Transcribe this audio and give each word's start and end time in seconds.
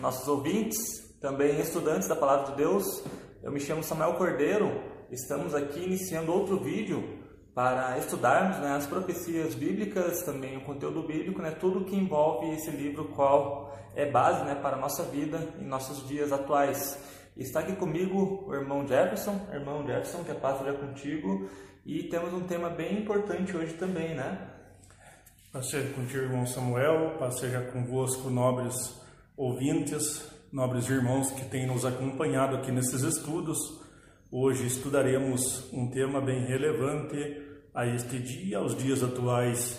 nossos 0.00 0.28
ouvintes, 0.28 0.76
também 1.20 1.60
estudantes 1.60 2.08
da 2.08 2.14
Palavra 2.14 2.52
de 2.52 2.56
Deus. 2.56 3.02
Eu 3.42 3.50
me 3.50 3.60
chamo 3.60 3.82
Samuel 3.82 4.14
Cordeiro, 4.14 4.80
estamos 5.10 5.54
aqui 5.54 5.80
iniciando 5.80 6.32
outro 6.32 6.58
vídeo 6.58 7.18
para 7.54 7.98
estudarmos 7.98 8.58
né, 8.58 8.76
as 8.76 8.86
profecias 8.86 9.54
bíblicas, 9.54 10.22
também 10.22 10.56
o 10.56 10.60
conteúdo 10.60 11.02
bíblico, 11.02 11.42
né, 11.42 11.50
tudo 11.50 11.84
que 11.84 11.96
envolve 11.96 12.54
esse 12.54 12.70
livro, 12.70 13.06
qual 13.06 13.76
é 13.96 14.08
base 14.08 14.44
né, 14.44 14.54
para 14.54 14.76
a 14.76 14.80
nossa 14.80 15.02
vida 15.02 15.40
em 15.60 15.64
nossos 15.64 16.06
dias 16.06 16.32
atuais. 16.32 16.96
Está 17.36 17.60
aqui 17.60 17.74
comigo 17.74 18.44
o 18.46 18.54
irmão 18.54 18.86
Jefferson, 18.86 19.40
irmão 19.52 19.84
Jefferson, 19.84 20.22
que 20.22 20.30
a 20.30 20.36
paz 20.36 20.58
esteja 20.58 20.78
contigo, 20.78 21.48
e 21.84 22.04
temos 22.04 22.32
um 22.32 22.46
tema 22.46 22.68
bem 22.68 23.00
importante 23.00 23.56
hoje 23.56 23.74
também, 23.74 24.14
né? 24.14 24.50
Paz 25.52 25.70
seja 25.70 25.92
contigo, 25.94 26.24
irmão 26.24 26.46
Samuel, 26.46 27.16
paz 27.18 27.40
seja 27.40 27.60
convosco, 27.72 28.30
nobres 28.30 28.98
ouvintes, 29.38 30.28
nobres 30.52 30.90
irmãos 30.90 31.30
que 31.30 31.44
têm 31.44 31.64
nos 31.64 31.84
acompanhado 31.84 32.56
aqui 32.56 32.72
nesses 32.72 33.02
estudos. 33.02 33.56
Hoje 34.32 34.66
estudaremos 34.66 35.72
um 35.72 35.88
tema 35.88 36.20
bem 36.20 36.44
relevante 36.44 37.16
a 37.72 37.86
este 37.86 38.18
dia, 38.18 38.58
aos 38.58 38.76
dias 38.76 39.00
atuais 39.00 39.78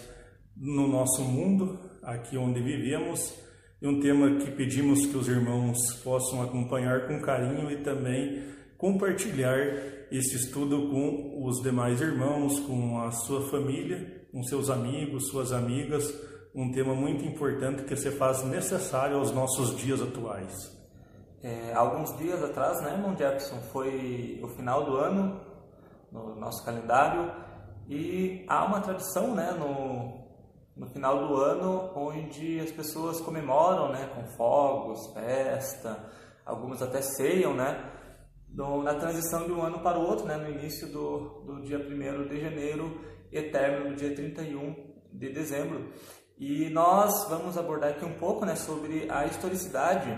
no 0.56 0.88
nosso 0.88 1.22
mundo, 1.24 1.78
aqui 2.02 2.38
onde 2.38 2.62
vivemos, 2.62 3.36
e 3.82 3.88
um 3.88 4.00
tema 4.00 4.38
que 4.38 4.50
pedimos 4.52 5.06
que 5.06 5.18
os 5.18 5.28
irmãos 5.28 5.78
possam 6.06 6.42
acompanhar 6.42 7.06
com 7.06 7.22
carinho 7.22 7.70
e 7.70 7.84
também 7.84 8.42
compartilhar 8.78 9.60
esse 10.10 10.38
estudo 10.38 10.90
com 10.90 11.46
os 11.46 11.62
demais 11.62 12.00
irmãos, 12.00 12.62
com 12.62 13.02
a 13.02 13.12
sua 13.12 13.42
família 13.50 14.20
com 14.32 14.44
seus 14.44 14.70
amigos, 14.70 15.28
suas 15.30 15.52
amigas, 15.52 16.14
um 16.54 16.72
tema 16.72 16.96
muito 16.96 17.24
importante 17.26 17.84
que 17.84 17.96
se 17.96 18.12
faz 18.12 18.44
necessário 18.44 19.18
aos 19.18 19.32
nossos 19.32 19.78
dias 19.78 20.02
atuais. 20.02 20.78
É, 21.42 21.74
alguns 21.74 22.18
dias 22.18 22.44
atrás, 22.44 22.82
né, 22.82 22.94
irmão 22.94 23.16
Jefferson, 23.16 23.62
foi 23.72 24.40
o 24.44 24.48
final 24.50 24.84
do 24.84 24.98
ano 24.98 25.40
no 26.12 26.36
nosso 26.36 26.66
calendário 26.66 27.32
e 27.88 28.44
há 28.48 28.66
uma 28.66 28.82
tradição, 28.82 29.34
né, 29.34 29.52
no, 29.52 30.20
no 30.76 30.88
final 30.92 31.28
do 31.28 31.36
ano 31.36 31.92
onde 31.96 32.60
as 32.60 32.72
pessoas 32.72 33.22
comemoram, 33.22 33.92
né, 33.92 34.10
com 34.14 34.26
fogos, 34.36 35.14
festa, 35.14 35.98
algumas 36.46 36.82
até 36.82 37.02
ceiam, 37.02 37.54
né, 37.54 37.90
no, 38.50 38.84
na 38.84 38.96
transição 38.96 39.46
de 39.46 39.52
um 39.52 39.62
ano 39.62 39.80
para 39.80 39.98
o 39.98 40.06
outro, 40.06 40.26
né, 40.26 40.36
no 40.36 40.50
início 40.50 40.92
do, 40.92 41.42
do 41.46 41.62
dia 41.62 41.78
1 41.78 42.28
de 42.28 42.42
janeiro 42.42 43.00
e 43.32 43.42
término 43.44 43.92
no 43.92 43.96
dia 43.96 44.14
31 44.14 44.76
de 45.14 45.30
dezembro. 45.32 45.94
E 46.40 46.70
nós 46.70 47.28
vamos 47.28 47.58
abordar 47.58 47.90
aqui 47.90 48.06
um 48.06 48.14
pouco 48.14 48.46
né, 48.46 48.56
sobre 48.56 49.12
a 49.12 49.26
historicidade 49.26 50.10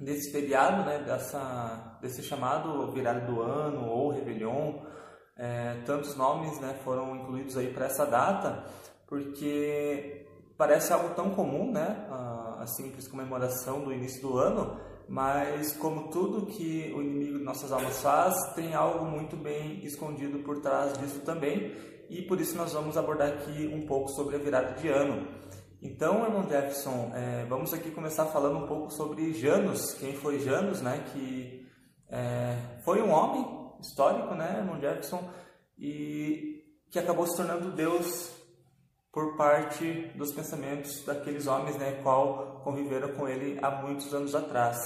desse 0.00 0.30
feriado, 0.30 0.84
né, 0.84 1.02
dessa, 1.02 1.98
desse 2.00 2.22
chamado 2.22 2.92
virada 2.92 3.22
do 3.22 3.42
ano 3.42 3.84
ou 3.88 4.10
Réveillon. 4.10 4.74
É, 5.36 5.82
tantos 5.84 6.14
nomes 6.14 6.60
né, 6.60 6.78
foram 6.84 7.16
incluídos 7.16 7.56
aí 7.56 7.72
para 7.72 7.86
essa 7.86 8.06
data, 8.06 8.64
porque 9.08 10.24
parece 10.56 10.92
algo 10.92 11.12
tão 11.16 11.30
comum, 11.30 11.72
né, 11.72 12.06
a 12.60 12.64
simples 12.66 13.08
comemoração 13.08 13.82
do 13.82 13.92
início 13.92 14.22
do 14.22 14.38
ano, 14.38 14.78
mas 15.08 15.76
como 15.76 16.10
tudo 16.10 16.46
que 16.46 16.94
o 16.96 17.02
inimigo 17.02 17.38
de 17.38 17.44
nossas 17.44 17.72
almas 17.72 18.00
faz, 18.00 18.54
tem 18.54 18.72
algo 18.72 19.04
muito 19.04 19.36
bem 19.36 19.84
escondido 19.84 20.38
por 20.44 20.60
trás 20.60 20.96
disso 20.96 21.20
também, 21.22 21.74
e 22.08 22.22
por 22.22 22.40
isso 22.40 22.56
nós 22.56 22.72
vamos 22.72 22.96
abordar 22.96 23.28
aqui 23.28 23.66
um 23.72 23.86
pouco 23.86 24.08
sobre 24.10 24.36
a 24.36 24.38
virada 24.38 24.72
de 24.74 24.88
ano. 24.88 25.26
Então, 25.82 26.24
irmão 26.24 26.48
Jefferson, 26.48 27.12
é, 27.14 27.44
vamos 27.44 27.74
aqui 27.74 27.90
começar 27.90 28.26
falando 28.26 28.58
um 28.58 28.66
pouco 28.66 28.90
sobre 28.90 29.32
Janus, 29.34 29.92
quem 29.94 30.14
foi 30.14 30.38
Janus, 30.38 30.80
né, 30.80 31.04
que 31.12 31.68
é, 32.08 32.56
foi 32.84 33.02
um 33.02 33.10
homem 33.10 33.44
histórico, 33.80 34.34
né, 34.34 34.60
irmão 34.60 34.80
Jefferson, 34.80 35.28
e 35.78 36.64
que 36.90 36.98
acabou 36.98 37.26
se 37.26 37.36
tornando 37.36 37.72
Deus 37.72 38.32
por 39.12 39.36
parte 39.36 40.10
dos 40.16 40.32
pensamentos 40.32 41.04
daqueles 41.04 41.46
homens, 41.46 41.76
né, 41.76 42.00
qual 42.02 42.62
conviveram 42.64 43.12
com 43.14 43.28
ele 43.28 43.58
há 43.62 43.70
muitos 43.70 44.12
anos 44.14 44.34
atrás. 44.34 44.78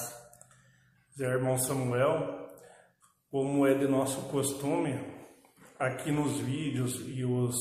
Zé, 1.16 1.26
irmão 1.26 1.56
Samuel, 1.58 2.48
como 3.30 3.66
é 3.66 3.74
de 3.74 3.86
nosso 3.86 4.22
costume, 4.30 5.17
aqui 5.78 6.10
nos 6.10 6.40
vídeos 6.40 7.04
e 7.06 7.24
os, 7.24 7.54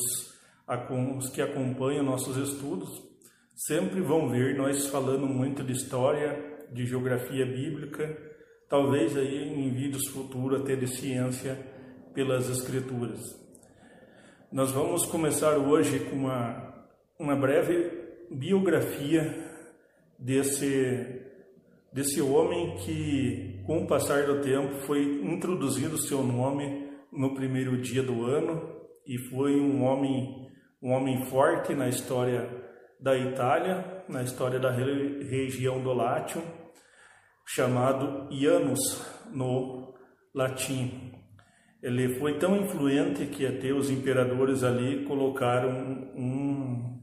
os 0.68 1.30
que 1.30 1.42
acompanham 1.42 2.04
nossos 2.04 2.36
estudos, 2.38 2.90
sempre 3.54 4.02
vão 4.02 4.30
ver 4.30 4.56
nós 4.56 4.88
falando 4.88 5.28
muito 5.28 5.64
de 5.64 5.74
história, 5.74 6.58
de 6.72 6.86
geografia 6.86 7.46
bíblica, 7.46 8.18
talvez 8.68 9.16
aí 9.16 9.50
em 9.50 9.72
vídeos 9.72 10.08
futuros 10.08 10.62
até 10.62 10.76
de 10.76 10.88
ciência 10.88 11.58
pelas 12.14 12.50
escrituras. 12.50 13.20
Nós 14.52 14.72
vamos 14.72 15.06
começar 15.06 15.58
hoje 15.58 16.00
com 16.00 16.16
uma, 16.16 16.88
uma 17.20 17.36
breve 17.36 17.92
biografia 18.32 19.46
desse, 20.18 21.22
desse 21.94 22.22
homem 22.22 22.78
que, 22.78 23.62
com 23.66 23.84
o 23.84 23.88
passar 23.88 24.26
do 24.26 24.42
tempo, 24.42 24.76
foi 24.86 25.22
introduzido 25.24 25.98
seu 25.98 26.24
nome 26.24 26.87
no 27.12 27.34
primeiro 27.34 27.78
dia 27.82 28.04
do 28.04 28.26
ano 28.26 28.76
e 29.06 29.18
foi 29.30 29.60
um 29.60 29.84
homem, 29.84 30.48
um 30.82 30.92
homem 30.92 31.26
forte 31.26 31.74
na 31.74 31.88
história 31.88 32.50
da 33.00 33.18
Itália, 33.18 34.04
na 34.10 34.24
história 34.24 34.60
da 34.60 34.72
região 34.72 35.82
do 35.82 35.94
Lácio, 35.94 36.42
chamado 37.46 38.28
Ianus 38.32 39.06
no 39.32 39.94
latim. 40.34 41.14
Ele 41.82 42.18
foi 42.20 42.38
tão 42.38 42.58
influente 42.58 43.28
que 43.28 43.46
até 43.46 43.72
os 43.72 43.90
imperadores 43.90 44.64
ali 44.64 45.06
colocaram 45.06 45.70
um, 46.16 47.00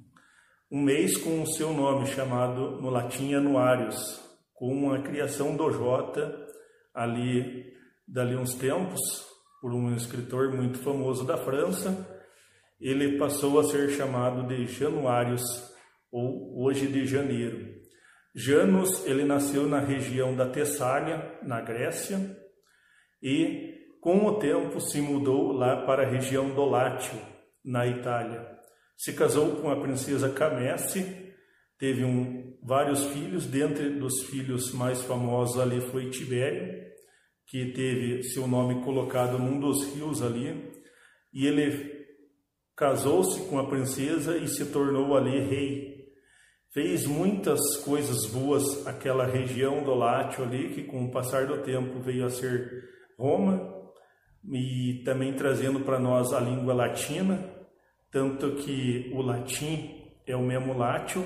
um 0.70 0.82
mês 0.82 1.16
com 1.16 1.42
o 1.42 1.46
seu 1.46 1.72
nome, 1.72 2.06
chamado 2.06 2.82
no 2.82 2.90
latim 2.90 3.34
Anuários, 3.34 4.20
com 4.52 4.92
a 4.92 5.00
criação 5.00 5.56
do 5.56 5.70
Jota 5.70 6.36
ali, 6.92 7.72
dali 8.06 8.36
uns 8.36 8.54
tempos, 8.54 9.00
por 9.64 9.72
um 9.72 9.96
escritor 9.96 10.52
muito 10.52 10.76
famoso 10.80 11.24
da 11.24 11.38
França, 11.38 12.06
ele 12.78 13.16
passou 13.16 13.58
a 13.58 13.64
ser 13.64 13.88
chamado 13.92 14.46
de 14.46 14.66
Januários, 14.66 15.42
ou 16.12 16.62
hoje 16.62 16.86
de 16.86 17.06
Janeiro. 17.06 17.72
Janus, 18.34 19.06
ele 19.06 19.24
nasceu 19.24 19.66
na 19.66 19.80
região 19.80 20.36
da 20.36 20.46
Tessália, 20.50 21.38
na 21.42 21.62
Grécia, 21.62 22.38
e 23.22 23.88
com 24.02 24.26
o 24.26 24.38
tempo 24.38 24.78
se 24.82 25.00
mudou 25.00 25.52
lá 25.52 25.86
para 25.86 26.02
a 26.02 26.10
região 26.10 26.54
do 26.54 26.66
Látio, 26.66 27.18
na 27.64 27.86
Itália. 27.86 28.46
Se 28.98 29.14
casou 29.14 29.62
com 29.62 29.70
a 29.70 29.80
princesa 29.80 30.28
Camesse, 30.28 31.32
teve 31.78 32.04
um, 32.04 32.54
vários 32.62 33.02
filhos, 33.06 33.46
dentre 33.46 33.98
dos 33.98 34.24
filhos 34.24 34.74
mais 34.74 35.00
famosos 35.00 35.58
ali 35.58 35.80
foi 35.80 36.10
Tibério, 36.10 36.73
que 37.46 37.72
teve 37.72 38.22
seu 38.22 38.46
nome 38.46 38.82
colocado 38.84 39.38
num 39.38 39.60
dos 39.60 39.94
rios 39.94 40.22
ali, 40.22 40.72
e 41.32 41.46
ele 41.46 42.04
casou-se 42.76 43.48
com 43.48 43.58
a 43.58 43.66
princesa 43.66 44.36
e 44.36 44.48
se 44.48 44.66
tornou 44.66 45.16
ali 45.16 45.40
rei. 45.40 45.94
Fez 46.72 47.06
muitas 47.06 47.60
coisas 47.84 48.26
boas 48.26 48.86
aquela 48.86 49.26
região 49.26 49.84
do 49.84 49.94
Látio 49.94 50.42
ali, 50.42 50.74
que 50.74 50.82
com 50.82 51.04
o 51.04 51.10
passar 51.10 51.46
do 51.46 51.62
tempo 51.62 52.00
veio 52.00 52.26
a 52.26 52.30
ser 52.30 52.88
Roma, 53.16 53.72
e 54.52 55.02
também 55.04 55.32
trazendo 55.34 55.80
para 55.80 55.98
nós 55.98 56.32
a 56.32 56.40
língua 56.40 56.74
latina, 56.74 57.48
tanto 58.10 58.56
que 58.56 59.10
o 59.14 59.22
latim 59.22 60.02
é 60.26 60.34
o 60.34 60.42
mesmo 60.42 60.76
látio, 60.76 61.24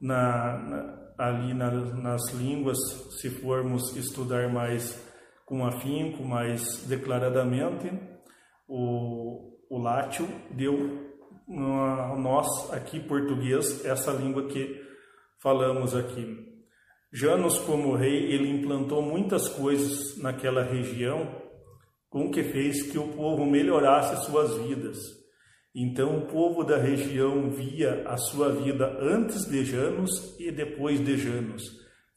na, 0.00 0.58
na, 0.58 1.12
ali 1.18 1.54
na, 1.54 1.70
nas 1.70 2.32
línguas, 2.34 2.78
se 3.20 3.30
formos 3.30 3.96
estudar 3.96 4.52
mais 4.52 5.06
com 5.46 5.64
afinco, 5.64 6.24
mais 6.24 6.84
declaradamente, 6.88 7.90
o, 8.68 9.56
o 9.70 9.78
deu 10.50 11.06
a 11.48 12.16
nós 12.18 12.48
aqui 12.72 12.98
português 12.98 13.84
essa 13.84 14.10
língua 14.10 14.48
que 14.48 14.84
falamos 15.40 15.94
aqui. 15.94 16.44
Janos, 17.12 17.60
como 17.60 17.94
rei, 17.94 18.32
ele 18.32 18.50
implantou 18.50 19.00
muitas 19.00 19.48
coisas 19.48 20.18
naquela 20.18 20.64
região, 20.64 21.40
com 22.10 22.28
que 22.30 22.42
fez 22.42 22.90
que 22.90 22.98
o 22.98 23.08
povo 23.08 23.46
melhorasse 23.46 24.26
suas 24.26 24.56
vidas. 24.56 24.98
Então, 25.72 26.18
o 26.18 26.26
povo 26.26 26.64
da 26.64 26.76
região 26.76 27.50
via 27.50 28.02
a 28.08 28.16
sua 28.16 28.50
vida 28.50 28.98
antes 29.00 29.44
de 29.44 29.64
Janos 29.64 30.36
e 30.40 30.50
depois 30.50 31.04
de 31.04 31.16
Janos. 31.16 31.62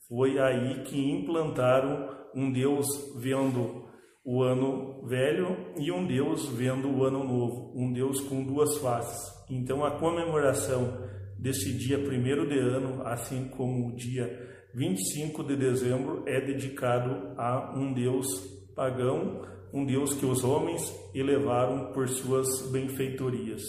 Foi 0.07 0.39
aí 0.39 0.81
que 0.83 0.97
implantaram 1.11 2.18
um 2.35 2.51
Deus 2.51 2.87
vendo 3.17 3.87
o 4.23 4.43
ano 4.43 5.07
velho 5.07 5.73
e 5.77 5.91
um 5.91 6.05
Deus 6.05 6.47
vendo 6.49 6.89
o 6.89 7.03
ano 7.03 7.23
novo, 7.23 7.73
um 7.75 7.91
Deus 7.91 8.21
com 8.21 8.43
duas 8.43 8.77
faces. 8.77 9.17
Então, 9.49 9.83
a 9.83 9.97
comemoração 9.97 11.09
desse 11.37 11.73
dia 11.73 11.97
primeiro 11.97 12.47
de 12.47 12.59
ano, 12.59 13.01
assim 13.07 13.47
como 13.49 13.87
o 13.87 13.95
dia 13.95 14.47
25 14.75 15.43
de 15.45 15.55
dezembro, 15.55 16.23
é 16.27 16.39
dedicado 16.39 17.33
a 17.37 17.73
um 17.75 17.93
Deus 17.93 18.27
pagão, 18.75 19.41
um 19.73 19.85
Deus 19.85 20.13
que 20.13 20.25
os 20.25 20.43
homens 20.43 20.81
elevaram 21.13 21.91
por 21.91 22.07
suas 22.07 22.69
benfeitorias. 22.71 23.63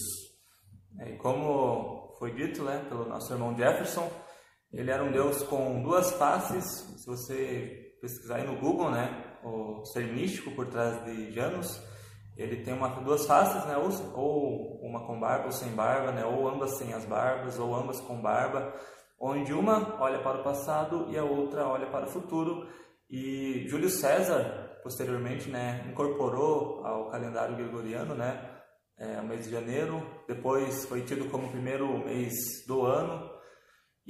É, 0.99 1.15
e 1.15 1.17
como 1.17 2.15
foi 2.19 2.35
dito 2.35 2.63
né, 2.65 2.85
pelo 2.89 3.09
nosso 3.09 3.33
irmão 3.33 3.57
Jefferson, 3.57 4.11
ele 4.73 4.91
era 4.91 5.03
um 5.03 5.11
Deus 5.11 5.43
com 5.45 5.83
duas 5.83 6.13
faces. 6.13 6.65
Se 6.99 7.07
você 7.07 7.80
pesquisar 8.01 8.37
aí 8.37 8.47
no 8.47 8.59
Google, 8.59 8.91
né, 8.91 9.37
o 9.45 9.85
ser 9.85 10.13
místico 10.13 10.51
por 10.53 10.67
trás 10.67 11.05
de 11.05 11.33
Janus, 11.33 11.81
ele 12.37 12.63
tem 12.63 12.73
uma, 12.73 12.89
duas 12.89 13.27
faces, 13.27 13.65
né? 13.67 13.77
ou, 13.77 13.91
ou 14.15 14.81
uma 14.83 15.07
com 15.07 15.21
barba 15.21 15.47
ou 15.47 15.53
sem 15.53 15.71
barba, 15.73 16.11
né? 16.11 16.25
ou 16.25 16.49
ambas 16.49 16.79
sem 16.79 16.95
as 16.95 17.05
barbas, 17.05 17.59
ou 17.59 17.75
ambas 17.75 18.01
com 18.01 18.21
barba, 18.21 18.73
onde 19.21 19.53
uma 19.53 20.01
olha 20.01 20.23
para 20.23 20.41
o 20.41 20.45
passado 20.45 21.07
e 21.11 21.19
a 21.19 21.25
outra 21.25 21.67
olha 21.67 21.87
para 21.87 22.07
o 22.07 22.11
futuro. 22.11 22.67
E 23.11 23.67
Júlio 23.69 23.91
César, 23.91 24.79
posteriormente, 24.83 25.51
né, 25.51 25.85
incorporou 25.91 26.85
ao 26.87 27.11
calendário 27.11 27.57
gregoriano, 27.57 28.15
né, 28.15 28.49
é, 28.99 29.21
o 29.21 29.25
mês 29.25 29.45
de 29.45 29.51
janeiro, 29.51 30.03
depois 30.27 30.87
foi 30.87 31.03
tido 31.03 31.29
como 31.31 31.47
o 31.47 31.51
primeiro 31.51 31.87
mês 32.05 32.35
do 32.67 32.87
ano, 32.87 33.30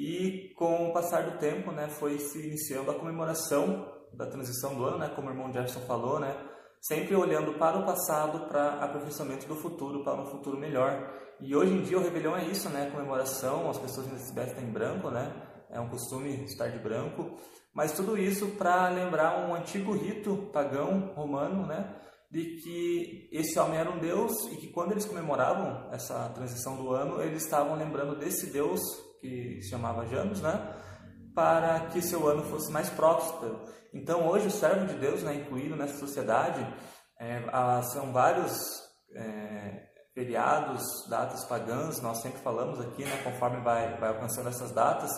e 0.00 0.54
com 0.54 0.88
o 0.88 0.92
passar 0.94 1.24
do 1.24 1.36
tempo, 1.36 1.70
né, 1.72 1.86
foi 1.86 2.18
se 2.18 2.38
iniciando 2.38 2.90
a 2.90 2.94
comemoração 2.94 3.86
da 4.14 4.24
transição 4.24 4.74
do 4.74 4.82
ano, 4.82 4.96
né, 4.96 5.12
como 5.14 5.28
o 5.28 5.30
irmão 5.30 5.52
Jefferson 5.52 5.80
falou, 5.80 6.18
né, 6.18 6.34
sempre 6.80 7.14
olhando 7.14 7.58
para 7.58 7.78
o 7.78 7.84
passado 7.84 8.48
para 8.48 8.82
aperfeiçoamento 8.82 9.46
do 9.46 9.56
futuro, 9.56 10.02
para 10.02 10.22
um 10.22 10.24
futuro 10.24 10.56
melhor. 10.56 11.12
E 11.38 11.54
hoje 11.54 11.74
em 11.74 11.82
dia 11.82 11.98
o 11.98 12.02
Rebelião 12.02 12.34
é 12.34 12.46
isso, 12.46 12.70
né, 12.70 12.90
comemoração, 12.90 13.68
as 13.68 13.76
pessoas 13.76 14.06
se 14.06 14.34
vestem 14.34 14.64
em 14.64 14.72
branco, 14.72 15.10
né, 15.10 15.30
é 15.68 15.78
um 15.78 15.90
costume 15.90 16.44
estar 16.44 16.68
de 16.68 16.78
branco, 16.78 17.36
mas 17.74 17.92
tudo 17.92 18.16
isso 18.16 18.46
para 18.52 18.88
lembrar 18.88 19.46
um 19.46 19.54
antigo 19.54 19.92
rito 19.92 20.48
pagão 20.50 21.12
romano, 21.14 21.66
né, 21.66 21.94
de 22.30 22.56
que 22.62 23.28
esse 23.32 23.58
homem 23.58 23.78
era 23.78 23.90
um 23.90 23.98
deus 23.98 24.32
e 24.50 24.56
que 24.56 24.68
quando 24.68 24.92
eles 24.92 25.04
comemoravam 25.04 25.92
essa 25.92 26.30
transição 26.30 26.74
do 26.76 26.90
ano, 26.90 27.20
eles 27.20 27.44
estavam 27.44 27.76
lembrando 27.76 28.18
desse 28.18 28.50
deus 28.50 28.80
que 29.20 29.60
se 29.62 29.70
chamava 29.70 30.06
Janus, 30.06 30.40
né, 30.40 30.74
para 31.34 31.80
que 31.88 32.02
seu 32.02 32.26
ano 32.26 32.42
fosse 32.44 32.70
mais 32.72 32.88
próspero. 32.90 33.60
Então, 33.92 34.28
hoje, 34.28 34.46
o 34.46 34.50
servo 34.50 34.86
de 34.86 34.94
Deus, 34.94 35.22
né, 35.22 35.34
incluído 35.34 35.76
nessa 35.76 35.98
sociedade, 35.98 36.66
é, 37.18 37.42
são 37.92 38.12
vários 38.12 38.58
é, 39.14 39.88
feriados, 40.14 40.82
datas 41.08 41.44
pagãs, 41.44 42.00
nós 42.00 42.18
sempre 42.18 42.40
falamos 42.40 42.80
aqui, 42.80 43.04
né, 43.04 43.22
conforme 43.22 43.60
vai, 43.62 43.98
vai 43.98 44.10
alcançando 44.10 44.48
essas 44.48 44.72
datas. 44.72 45.10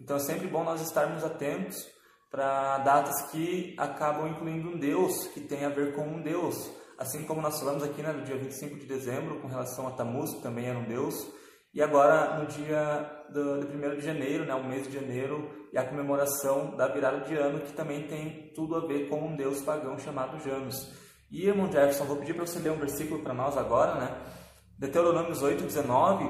Então, 0.00 0.16
é 0.16 0.20
sempre 0.20 0.46
bom 0.46 0.62
nós 0.62 0.80
estarmos 0.80 1.24
atentos 1.24 1.86
para 2.30 2.78
datas 2.78 3.30
que 3.30 3.74
acabam 3.78 4.28
incluindo 4.28 4.68
um 4.68 4.78
Deus, 4.78 5.28
que 5.28 5.40
tem 5.40 5.64
a 5.64 5.70
ver 5.70 5.94
com 5.94 6.02
um 6.02 6.22
Deus. 6.22 6.70
Assim 6.98 7.24
como 7.24 7.40
nós 7.40 7.58
falamos 7.58 7.82
aqui 7.82 8.02
né, 8.02 8.12
no 8.12 8.24
dia 8.24 8.36
25 8.36 8.76
de 8.76 8.86
dezembro, 8.86 9.40
com 9.40 9.48
relação 9.48 9.86
a 9.86 9.92
Tammuz, 9.92 10.34
que 10.34 10.42
também 10.42 10.66
era 10.66 10.78
um 10.78 10.84
Deus. 10.84 11.14
E 11.74 11.82
agora, 11.82 12.38
no 12.38 12.46
dia 12.46 13.24
do, 13.30 13.60
do 13.60 13.86
1 13.86 13.96
de 13.96 14.00
janeiro, 14.00 14.44
né, 14.44 14.54
o 14.54 14.64
mês 14.64 14.86
de 14.86 14.94
janeiro, 14.94 15.68
e 15.72 15.78
a 15.78 15.84
comemoração 15.84 16.74
da 16.76 16.88
virada 16.88 17.20
de 17.20 17.36
ano, 17.36 17.60
que 17.60 17.72
também 17.72 18.06
tem 18.06 18.50
tudo 18.54 18.76
a 18.76 18.86
ver 18.86 19.08
com 19.08 19.20
um 19.20 19.36
deus 19.36 19.60
pagão 19.62 19.98
chamado 19.98 20.42
Janus. 20.42 20.90
E, 21.30 21.46
irmão 21.46 21.70
Jefferson, 21.70 22.04
vou 22.04 22.16
pedir 22.16 22.34
para 22.34 22.46
você 22.46 22.58
ler 22.58 22.72
um 22.72 22.78
versículo 22.78 23.22
para 23.22 23.34
nós 23.34 23.56
agora, 23.56 23.94
né? 23.96 24.16
Deuteronômios 24.78 25.42
8, 25.42 25.64
19, 25.64 26.24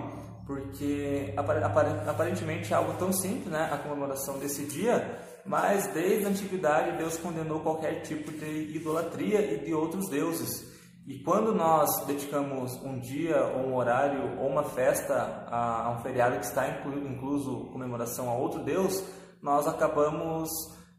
porque 0.44 1.34
aparentemente 1.36 2.72
é 2.72 2.76
algo 2.76 2.94
tão 2.98 3.12
simples, 3.12 3.46
né? 3.46 3.68
A 3.70 3.78
comemoração 3.78 4.38
desse 4.38 4.64
dia, 4.64 5.20
mas 5.44 5.86
desde 5.88 6.24
a 6.24 6.28
antiguidade 6.30 6.96
Deus 6.96 7.16
condenou 7.16 7.60
qualquer 7.60 8.00
tipo 8.02 8.32
de 8.32 8.74
idolatria 8.74 9.40
e 9.40 9.64
de 9.64 9.72
outros 9.72 10.08
deuses. 10.08 10.77
E 11.08 11.20
quando 11.20 11.54
nós 11.54 12.04
dedicamos 12.04 12.74
um 12.84 13.00
dia, 13.00 13.42
ou 13.56 13.68
um 13.68 13.76
horário, 13.76 14.38
ou 14.38 14.46
uma 14.46 14.62
festa 14.62 15.46
a, 15.50 15.96
um 15.96 16.02
feriado 16.02 16.38
que 16.38 16.44
está 16.44 16.68
incluído, 16.68 17.08
incluso 17.08 17.64
comemoração 17.72 18.28
a 18.28 18.34
outro 18.34 18.62
Deus, 18.62 19.02
nós 19.40 19.66
acabamos 19.66 20.50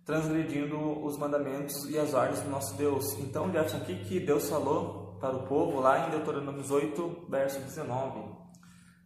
transgredindo 0.03 1.05
os 1.05 1.15
mandamentos 1.15 1.87
e 1.91 1.99
as 1.99 2.15
ordens 2.15 2.41
do 2.41 2.49
nosso 2.49 2.75
Deus. 2.75 3.19
Então, 3.19 3.51
Jefferson, 3.51 3.77
o 3.77 3.85
que, 3.85 4.19
Deus 4.19 4.49
falou 4.49 5.15
para 5.21 5.35
o 5.35 5.45
povo 5.45 5.79
lá 5.79 6.07
em 6.07 6.09
Deuteronômio 6.09 6.63
8, 6.67 7.27
verso 7.29 7.59
19? 7.59 8.31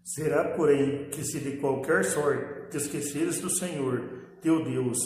Será, 0.05 0.55
porém, 0.55 1.09
que 1.09 1.21
se 1.25 1.41
de 1.41 1.57
qualquer 1.57 2.05
sorte 2.05 2.69
te 2.69 2.77
esqueceres 2.77 3.41
do 3.41 3.49
Senhor, 3.49 4.29
teu 4.41 4.63
Deus, 4.63 4.97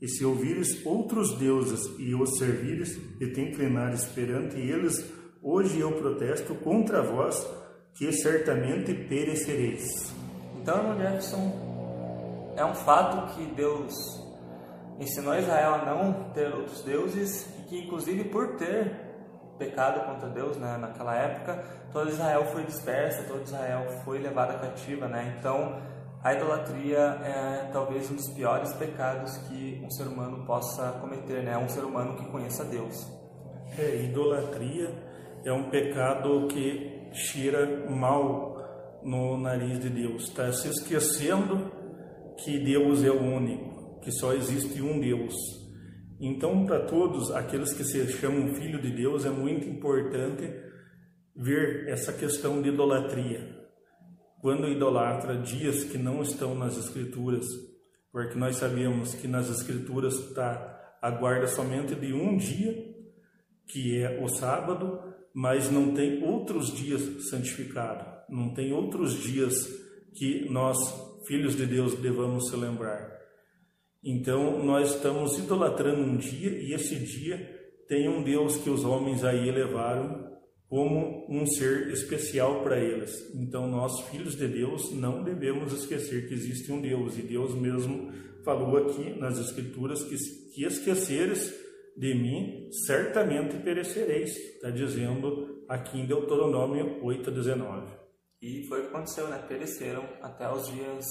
e 0.00 0.08
se 0.08 0.24
ouvires 0.24 0.84
outros 0.86 1.36
deuses 1.36 1.94
e 1.98 2.14
os 2.14 2.38
servires 2.38 2.98
e 3.20 3.26
te 3.26 3.42
inclinares 3.42 4.06
perante 4.06 4.56
eles, 4.56 5.20
hoje 5.42 5.80
eu 5.80 5.92
protesto 5.92 6.54
contra 6.54 7.02
vós, 7.02 7.46
que 7.94 8.12
certamente 8.12 8.94
perecereis. 8.94 10.14
Então, 10.60 10.96
Jefferson, 10.96 11.52
é 12.56 12.64
um 12.64 12.74
fato 12.74 13.34
que 13.34 13.44
Deus 13.46 14.22
ensinou 14.98 15.36
Israel 15.36 15.74
a 15.74 15.84
não 15.84 16.30
ter 16.30 16.54
outros 16.54 16.82
deuses 16.82 17.46
e 17.58 17.62
que, 17.62 17.78
inclusive, 17.84 18.24
por 18.24 18.56
ter 18.56 19.12
pecado 19.58 20.06
contra 20.06 20.28
Deus 20.28 20.56
né, 20.56 20.76
naquela 20.78 21.14
época, 21.14 21.64
todo 21.92 22.08
Israel 22.08 22.46
foi 22.46 22.64
dispersa, 22.64 23.24
todo 23.24 23.42
Israel 23.42 23.86
foi 24.04 24.18
levado 24.18 24.60
cativa. 24.60 25.08
Né? 25.08 25.36
Então, 25.38 25.80
a 26.22 26.32
idolatria 26.32 26.98
é 27.24 27.70
talvez 27.72 28.10
um 28.10 28.14
dos 28.14 28.28
piores 28.28 28.72
pecados 28.74 29.36
que 29.48 29.82
um 29.84 29.90
ser 29.90 30.06
humano 30.06 30.46
possa 30.46 30.92
cometer, 31.00 31.42
né? 31.42 31.58
um 31.58 31.68
ser 31.68 31.84
humano 31.84 32.16
que 32.16 32.24
conheça 32.26 32.64
Deus. 32.64 33.06
É, 33.78 34.04
idolatria 34.04 35.11
é 35.44 35.52
um 35.52 35.70
pecado 35.70 36.46
que 36.48 37.10
cheira 37.12 37.88
mal 37.90 39.00
no 39.02 39.36
nariz 39.36 39.80
de 39.80 39.88
Deus, 39.88 40.24
está 40.24 40.52
se 40.52 40.68
esquecendo 40.68 41.70
que 42.44 42.58
Deus 42.58 43.02
é 43.04 43.10
o 43.10 43.20
único, 43.20 44.00
que 44.00 44.10
só 44.12 44.32
existe 44.32 44.80
um 44.80 45.00
Deus. 45.00 45.34
Então, 46.20 46.64
para 46.64 46.86
todos 46.86 47.32
aqueles 47.32 47.72
que 47.72 47.84
se 47.84 48.06
chamam 48.12 48.54
filho 48.54 48.80
de 48.80 48.90
Deus, 48.90 49.24
é 49.24 49.30
muito 49.30 49.68
importante 49.68 50.48
ver 51.34 51.88
essa 51.88 52.12
questão 52.12 52.62
de 52.62 52.68
idolatria. 52.68 53.60
Quando 54.40 54.68
idolatra 54.68 55.36
dias 55.36 55.84
que 55.84 55.98
não 55.98 56.22
estão 56.22 56.54
nas 56.54 56.76
Escrituras, 56.76 57.46
porque 58.12 58.38
nós 58.38 58.56
sabemos 58.56 59.14
que 59.14 59.26
nas 59.26 59.50
Escrituras 59.50 60.14
está 60.14 60.96
a 61.00 61.10
guarda 61.10 61.48
somente 61.48 61.94
de 61.94 62.12
um 62.12 62.36
dia, 62.36 62.72
que 63.66 63.98
é 63.98 64.20
o 64.22 64.28
sábado, 64.28 65.11
mas 65.34 65.70
não 65.70 65.94
tem 65.94 66.22
outros 66.22 66.72
dias 66.74 67.28
santificados, 67.28 68.06
não 68.28 68.52
tem 68.54 68.72
outros 68.72 69.14
dias 69.22 69.54
que 70.14 70.48
nós 70.50 70.76
filhos 71.26 71.56
de 71.56 71.66
Deus, 71.66 71.94
devamos 71.94 72.48
se 72.48 72.56
lembrar. 72.56 73.10
Então, 74.04 74.64
nós 74.64 74.94
estamos 74.94 75.38
idolatrando 75.38 76.02
um 76.02 76.16
dia 76.16 76.50
e 76.50 76.72
esse 76.72 76.96
dia 76.96 77.60
tem 77.88 78.08
um 78.08 78.22
Deus 78.22 78.56
que 78.56 78.70
os 78.70 78.84
homens 78.84 79.22
aí 79.24 79.48
elevaram 79.48 80.30
como 80.68 81.26
um 81.28 81.46
ser 81.46 81.88
especial 81.88 82.62
para 82.62 82.78
eles. 82.80 83.30
Então, 83.34 83.70
nós, 83.70 84.00
filhos 84.08 84.36
de 84.36 84.48
Deus, 84.48 84.90
não 84.92 85.22
devemos 85.22 85.72
esquecer 85.72 86.26
que 86.26 86.34
existe 86.34 86.72
um 86.72 86.80
Deus 86.80 87.18
e 87.18 87.22
Deus 87.22 87.54
mesmo 87.54 88.10
falou 88.44 88.76
aqui 88.78 89.10
nas 89.18 89.38
Escrituras 89.38 90.02
que, 90.02 90.16
que 90.54 90.64
esqueceres 90.64 91.54
de 91.96 92.14
mim, 92.14 92.68
certamente 92.86 93.56
perecereis. 93.58 94.36
Está 94.36 94.70
dizendo 94.70 95.64
aqui 95.68 96.00
em 96.00 96.06
Deuteronômio 96.06 97.00
8,19. 97.02 97.88
E 98.40 98.66
foi 98.68 98.80
o 98.80 98.82
que 98.82 98.88
aconteceu, 98.88 99.28
né? 99.28 99.38
Pereceram 99.46 100.04
até 100.20 100.50
os 100.50 100.68
dias 100.68 101.06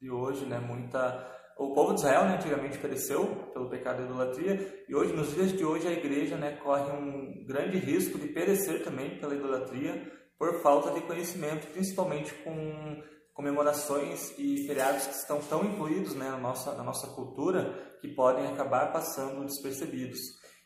de 0.00 0.10
hoje, 0.10 0.44
né? 0.44 0.58
Muita 0.58 1.32
o 1.56 1.72
povo 1.72 1.94
de 1.94 2.00
Israel, 2.00 2.24
né, 2.24 2.34
antigamente 2.34 2.78
pereceu 2.78 3.26
pelo 3.52 3.70
pecado 3.70 3.98
da 3.98 4.04
idolatria, 4.04 4.84
e 4.88 4.94
hoje, 4.94 5.12
nos 5.12 5.32
dias 5.32 5.52
de 5.52 5.64
hoje, 5.64 5.86
a 5.86 5.92
igreja 5.92 6.36
né, 6.36 6.58
corre 6.62 6.90
um 6.90 7.44
grande 7.46 7.78
risco 7.78 8.18
de 8.18 8.26
perecer 8.28 8.82
também 8.82 9.18
pela 9.18 9.34
idolatria 9.34 10.12
por 10.36 10.60
falta 10.62 10.90
de 10.90 11.00
conhecimento, 11.06 11.68
principalmente 11.68 12.34
com 12.42 13.00
comemorações 13.34 14.32
e 14.38 14.64
feriados 14.66 15.06
que 15.08 15.14
estão 15.14 15.40
tão 15.40 15.64
incluídos 15.64 16.14
né, 16.14 16.30
na, 16.30 16.38
nossa, 16.38 16.72
na 16.74 16.84
nossa 16.84 17.08
cultura 17.08 17.98
que 18.00 18.08
podem 18.08 18.46
acabar 18.46 18.92
passando 18.92 19.44
despercebidos. 19.44 20.20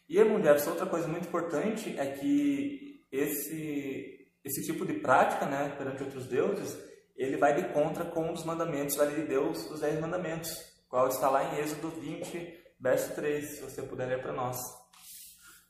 E, 0.09 0.17
Jefferson, 0.17 0.71
outra 0.71 0.87
coisa 0.87 1.09
muito 1.09 1.27
importante 1.27 1.99
é 1.99 2.07
que 2.13 3.07
esse, 3.11 4.31
esse 4.45 4.65
tipo 4.65 4.85
de 4.85 4.95
prática 5.01 5.47
né, 5.47 5.75
perante 5.77 6.03
outros 6.03 6.27
deuses, 6.27 6.79
ele 7.17 7.39
vai 7.39 7.55
de 7.55 7.73
contra 7.73 8.05
com 8.05 8.29
um 8.29 8.33
dos 8.35 8.45
mandamentos 8.45 8.97
da 8.97 9.05
lei 9.05 9.23
de 9.23 9.27
Deus, 9.27 9.71
os 9.71 9.81
dez 9.81 9.99
mandamentos, 9.99 10.51
qual 10.89 11.09
está 11.09 11.29
lá 11.31 11.45
em 11.45 11.61
Êxodo 11.61 11.89
20, 11.89 12.75
verso 12.79 13.15
3, 13.15 13.49
se 13.57 13.63
você 13.63 13.83
puder 13.83 14.09
ler 14.09 14.23
para 14.23 14.33
nós. 14.33 14.59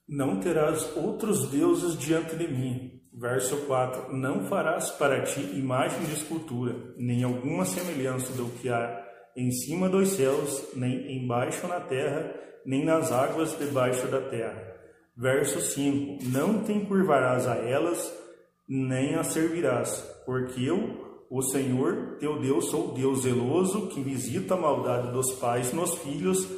Não 0.09 0.41
terás 0.41 0.97
outros 0.97 1.50
deuses 1.50 1.99
diante 1.99 2.35
de 2.35 2.49
mim. 2.49 2.99
Verso 3.12 3.57
4: 3.67 4.17
Não 4.17 4.47
farás 4.47 4.91
para 4.93 5.23
ti 5.23 5.41
imagem 5.41 6.00
de 6.07 6.15
escultura, 6.15 6.95
nem 6.97 7.23
alguma 7.25 7.65
semelhança 7.65 8.33
do 8.33 8.47
que 8.59 8.69
há 8.71 9.05
em 9.37 9.50
cima 9.50 9.88
dos 9.88 10.09
céus, 10.11 10.69
nem 10.75 11.23
embaixo 11.23 11.67
na 11.67 11.79
terra, 11.79 12.35
nem 12.65 12.85
nas 12.85 13.12
águas 13.12 13.57
debaixo 13.59 14.07
da 14.07 14.21
terra. 14.21 14.75
Verso 15.17 15.61
5: 15.61 16.25
Não 16.31 16.62
te 16.62 16.73
encurvarás 16.73 17.47
a 17.47 17.57
elas, 17.57 18.11
nem 18.67 19.15
as 19.15 19.27
servirás, 19.29 19.91
porque 20.25 20.65
eu, 20.65 21.27
o 21.31 21.43
Senhor 21.43 22.17
teu 22.19 22.41
Deus, 22.41 22.71
sou 22.71 22.95
Deus 22.95 23.23
zeloso, 23.23 23.88
que 23.88 24.00
visita 24.00 24.55
a 24.55 24.61
maldade 24.61 25.12
dos 25.12 25.33
pais 25.33 25.73
nos 25.73 25.95
filhos, 25.99 26.49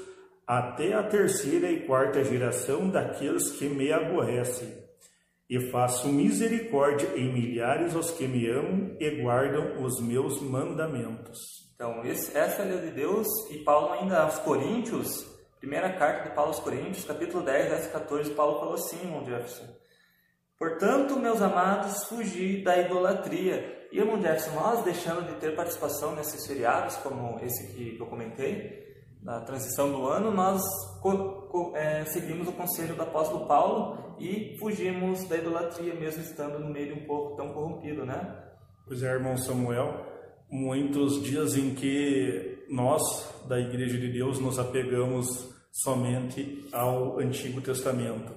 até 0.51 0.95
a 0.95 1.03
terceira 1.05 1.71
e 1.71 1.87
quarta 1.87 2.25
geração 2.25 2.91
daqueles 2.91 3.53
que 3.53 3.69
me 3.69 3.93
aborrecem 3.93 4.83
e 5.49 5.71
faço 5.71 6.09
misericórdia 6.09 7.09
em 7.15 7.33
milhares 7.33 7.95
aos 7.95 8.11
que 8.11 8.27
me 8.27 8.51
amam 8.51 8.97
e 8.99 9.23
guardam 9.23 9.81
os 9.81 10.01
meus 10.01 10.43
mandamentos. 10.43 11.39
Então, 11.77 12.05
esse, 12.05 12.37
essa 12.37 12.63
é 12.63 12.65
a 12.65 12.69
lei 12.69 12.81
de 12.81 12.91
Deus, 12.91 13.29
e 13.49 13.59
Paulo 13.59 13.93
ainda 13.93 14.23
aos 14.23 14.41
Coríntios, 14.41 15.25
primeira 15.61 15.89
carta 15.93 16.29
de 16.29 16.35
Paulo 16.35 16.51
aos 16.51 16.59
Coríntios, 16.59 17.05
capítulo 17.05 17.45
10, 17.45 17.69
verso 17.69 17.91
14, 17.93 18.31
Paulo 18.33 18.59
falou 18.59 18.75
assim, 18.75 18.99
irmão 19.05 19.25
Jefferson, 19.25 19.73
Portanto, 20.59 21.17
meus 21.17 21.41
amados, 21.41 22.07
fugi 22.07 22.61
da 22.65 22.77
idolatria. 22.77 23.87
E, 23.93 23.99
irmão 23.99 24.21
Jefferson, 24.21 24.51
nós 24.57 24.83
deixando 24.83 25.29
de 25.29 25.35
ter 25.39 25.55
participação 25.55 26.17
nesses 26.17 26.45
feriados, 26.45 26.97
como 26.97 27.39
esse 27.39 27.73
que 27.73 27.97
eu 28.01 28.07
comentei, 28.07 28.90
na 29.23 29.41
transição 29.41 29.91
do 29.93 30.07
ano, 30.07 30.31
nós 30.31 30.61
é, 31.75 32.05
seguimos 32.07 32.49
o 32.49 32.53
conselho 32.53 32.95
do 32.95 33.03
apóstolo 33.03 33.47
Paulo 33.47 34.17
e 34.19 34.57
fugimos 34.59 35.29
da 35.29 35.37
idolatria, 35.37 35.95
mesmo 35.95 36.23
estando 36.23 36.59
no 36.59 36.71
meio 36.71 36.97
um 36.97 37.07
povo 37.07 37.37
tão 37.37 37.53
corrompido, 37.53 38.05
né? 38.05 38.45
Pois 38.87 39.03
é, 39.03 39.13
irmão 39.13 39.37
Samuel, 39.37 40.07
muitos 40.51 41.23
dias 41.23 41.57
em 41.57 41.75
que 41.75 42.65
nós, 42.69 43.03
da 43.47 43.59
Igreja 43.61 43.99
de 43.99 44.13
Deus, 44.13 44.39
nos 44.39 44.59
apegamos 44.59 45.49
somente 45.73 46.67
ao 46.73 47.19
Antigo 47.19 47.61
Testamento. 47.61 48.33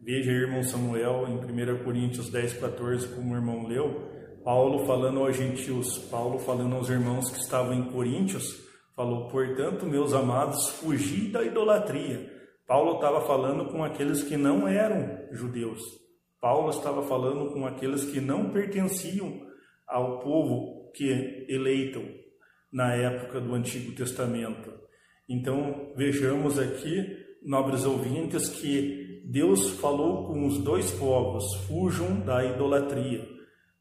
Veja, 0.00 0.30
irmão 0.30 0.62
Samuel, 0.62 1.26
em 1.28 1.36
1 1.36 1.84
Coríntios 1.84 2.30
10, 2.30 2.54
14, 2.54 3.08
como 3.08 3.34
o 3.34 3.36
irmão 3.36 3.66
leu, 3.66 4.08
Paulo 4.42 4.86
falando 4.86 5.20
aos 5.20 5.36
gentios, 5.36 5.98
Paulo 6.10 6.38
falando 6.38 6.74
aos 6.74 6.88
irmãos 6.88 7.30
que 7.30 7.38
estavam 7.38 7.74
em 7.74 7.90
Coríntios, 7.90 8.69
falou: 9.00 9.28
Portanto, 9.28 9.86
meus 9.86 10.12
amados, 10.12 10.68
fugi 10.72 11.30
da 11.30 11.42
idolatria. 11.42 12.30
Paulo 12.66 12.96
estava 12.96 13.22
falando 13.22 13.72
com 13.72 13.82
aqueles 13.82 14.22
que 14.22 14.36
não 14.36 14.68
eram 14.68 15.26
judeus. 15.32 15.80
Paulo 16.38 16.68
estava 16.68 17.02
falando 17.02 17.50
com 17.50 17.66
aqueles 17.66 18.04
que 18.04 18.20
não 18.20 18.50
pertenciam 18.50 19.40
ao 19.88 20.20
povo 20.20 20.92
que 20.94 21.46
eleitam 21.48 22.02
na 22.70 22.94
época 22.94 23.40
do 23.40 23.54
Antigo 23.54 23.94
Testamento. 23.94 24.70
Então, 25.26 25.92
vejamos 25.96 26.58
aqui, 26.58 27.16
nobres 27.42 27.86
ouvintes, 27.86 28.50
que 28.50 29.22
Deus 29.24 29.70
falou 29.80 30.26
com 30.26 30.46
os 30.46 30.58
dois 30.58 30.90
povos: 30.92 31.44
fujam 31.66 32.20
da 32.20 32.44
idolatria. 32.44 33.26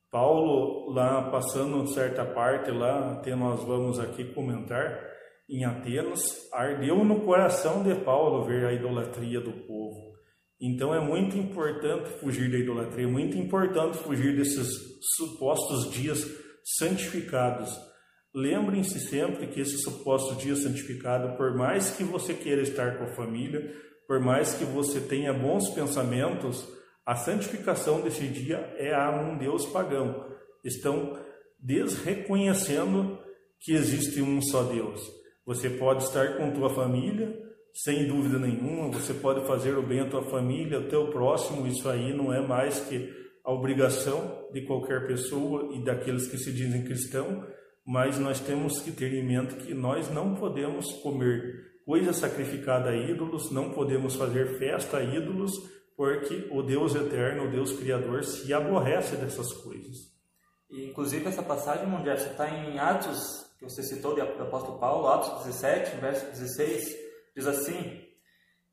Paulo, 0.10 0.92
lá 0.92 1.30
passando 1.30 1.86
certa 1.88 2.26
parte, 2.26 2.72
lá 2.72 3.14
até 3.14 3.36
nós 3.36 3.64
vamos 3.64 4.00
aqui 4.00 4.24
comentar, 4.34 5.09
em 5.50 5.65
Atenas, 5.65 6.22
ardeu 6.53 7.03
no 7.03 7.22
coração 7.22 7.82
de 7.82 7.96
Paulo 7.96 8.46
ver 8.46 8.65
a 8.65 8.74
idolatria 8.74 9.41
do 9.41 9.51
povo. 9.51 10.13
Então 10.62 10.94
é 10.94 11.00
muito 11.00 11.38
importante 11.38 12.10
fugir 12.20 12.51
da 12.51 12.58
idolatria, 12.58 13.06
é 13.06 13.10
muito 13.10 13.38
importante 13.38 13.98
fugir 13.98 14.36
desses 14.36 14.68
supostos 15.15 15.91
dias 15.91 16.24
santificados. 16.77 17.75
Lembrem-se 18.34 19.00
sempre 19.00 19.48
que 19.48 19.60
esses 19.60 19.82
supostos 19.82 20.38
dias 20.38 20.60
santificados, 20.60 21.36
por 21.36 21.56
mais 21.56 21.91
que 21.91 22.03
você 22.03 22.34
queira 22.34 22.62
estar 22.62 22.98
com 22.98 23.06
a 23.06 23.15
família, 23.15 23.74
por 24.08 24.20
mais 24.20 24.53
que 24.53 24.65
você 24.65 25.00
tenha 25.00 25.34
bons 25.34 25.70
pensamentos, 25.70 26.68
a 27.06 27.15
santificação 27.15 28.01
desse 28.01 28.27
dia 28.27 28.58
é 28.77 28.94
a 28.94 29.10
um 29.10 29.38
Deus 29.38 29.65
pagão. 29.65 30.27
Estão 30.63 31.18
desreconhecendo 31.60 33.18
que 33.60 33.74
existe 33.74 34.22
um 34.22 34.41
só 34.41 34.63
Deus. 34.63 35.19
Você 35.50 35.68
pode 35.68 36.03
estar 36.03 36.38
com 36.38 36.51
tua 36.51 36.70
família, 36.70 37.36
sem 37.74 38.08
dúvida 38.08 38.38
nenhuma, 38.38 38.91
você 38.91 39.15
pode 39.15 39.48
fazer 39.48 39.75
o 39.75 39.82
bem 39.82 40.01
à 40.01 40.06
tua 40.08 40.22
família, 40.22 40.77
ao 40.77 40.84
teu 40.84 41.10
próximo, 41.10 41.65
isso 41.65 41.89
aí 41.89 42.15
não 42.15 42.32
é 42.32 42.39
mais 42.39 42.82
que 42.82 43.12
a 43.44 43.51
obrigação 43.51 44.48
de 44.53 44.62
qualquer 44.62 45.08
pessoa 45.08 45.75
e 45.75 45.84
daqueles 45.84 46.27
que 46.27 46.38
se 46.38 46.53
dizem 46.53 46.84
cristão, 46.84 47.44
mas 47.84 48.20
nós 48.20 48.39
temos 48.39 48.79
que 48.79 48.91
ter 48.91 49.12
em 49.12 49.25
mente 49.25 49.56
que 49.56 49.74
nós 49.74 50.08
não 50.13 50.36
podemos 50.36 50.94
comer 51.01 51.41
coisa 51.84 52.13
sacrificada 52.13 52.91
a 52.91 52.96
ídolos, 52.96 53.51
não 53.51 53.72
podemos 53.72 54.13
fazer 54.13 54.60
festa 54.60 54.98
a 54.98 55.03
ídolos, 55.03 55.53
porque 55.98 56.48
o 56.51 56.62
Deus 56.62 56.94
eterno, 56.94 57.48
o 57.48 57.51
Deus 57.51 57.74
criador, 57.74 58.24
se 58.24 58.53
aborrece 58.53 59.15
dessas 59.15 59.51
coisas. 59.51 60.19
E, 60.70 60.86
inclusive, 60.86 61.28
essa 61.28 61.42
passagem, 61.42 61.88
mundial 61.88 62.16
está 62.16 62.50
em 62.50 62.78
Atos 62.78 63.50
que 63.58 63.66
você 63.66 63.84
citou 63.84 64.16
do 64.16 64.22
apóstolo 64.22 64.80
Paulo, 64.80 65.08
Atos 65.08 65.46
17, 65.46 65.98
verso 65.98 66.26
16, 66.28 66.96
diz 67.36 67.48
assim: 67.48 68.02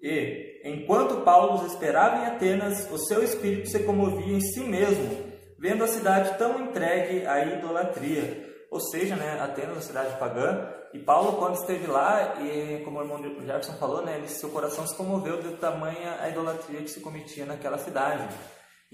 E, 0.00 0.61
enquanto 0.65 1.23
Paulo 1.23 1.55
os 1.55 1.73
esperava 1.73 2.19
em 2.19 2.26
Atenas, 2.26 2.88
o 2.93 2.99
seu 2.99 3.23
espírito 3.23 3.69
se 3.69 3.81
comovia 3.81 4.37
em 4.37 4.41
si 4.41 4.61
mesmo, 4.61 5.33
vendo 5.59 5.83
a 5.83 5.88
cidade 5.88 6.38
tão 6.38 6.61
entregue 6.61 7.26
à 7.26 7.45
idolatria. 7.45 8.47
Ou 8.71 8.81
seja, 8.81 9.17
né, 9.17 9.41
Atenas, 9.41 9.73
uma 9.73 9.81
cidade 9.81 10.19
pagã, 10.19 10.69
e 10.93 10.99
Paulo, 10.99 11.38
quando 11.38 11.57
esteve 11.57 11.87
lá, 11.87 12.37
e 12.41 12.83
como 12.85 12.99
o 12.99 13.03
irmão 13.03 13.23
Jefferson 13.23 13.73
falou, 13.75 14.05
né, 14.05 14.23
seu 14.26 14.50
coração 14.50 14.87
se 14.87 14.95
comoveu 14.95 15.43
de 15.43 15.57
tamanha 15.57 16.19
a 16.21 16.29
idolatria 16.29 16.83
que 16.83 16.91
se 16.91 17.00
cometia 17.00 17.45
naquela 17.45 17.79
cidade. 17.79 18.29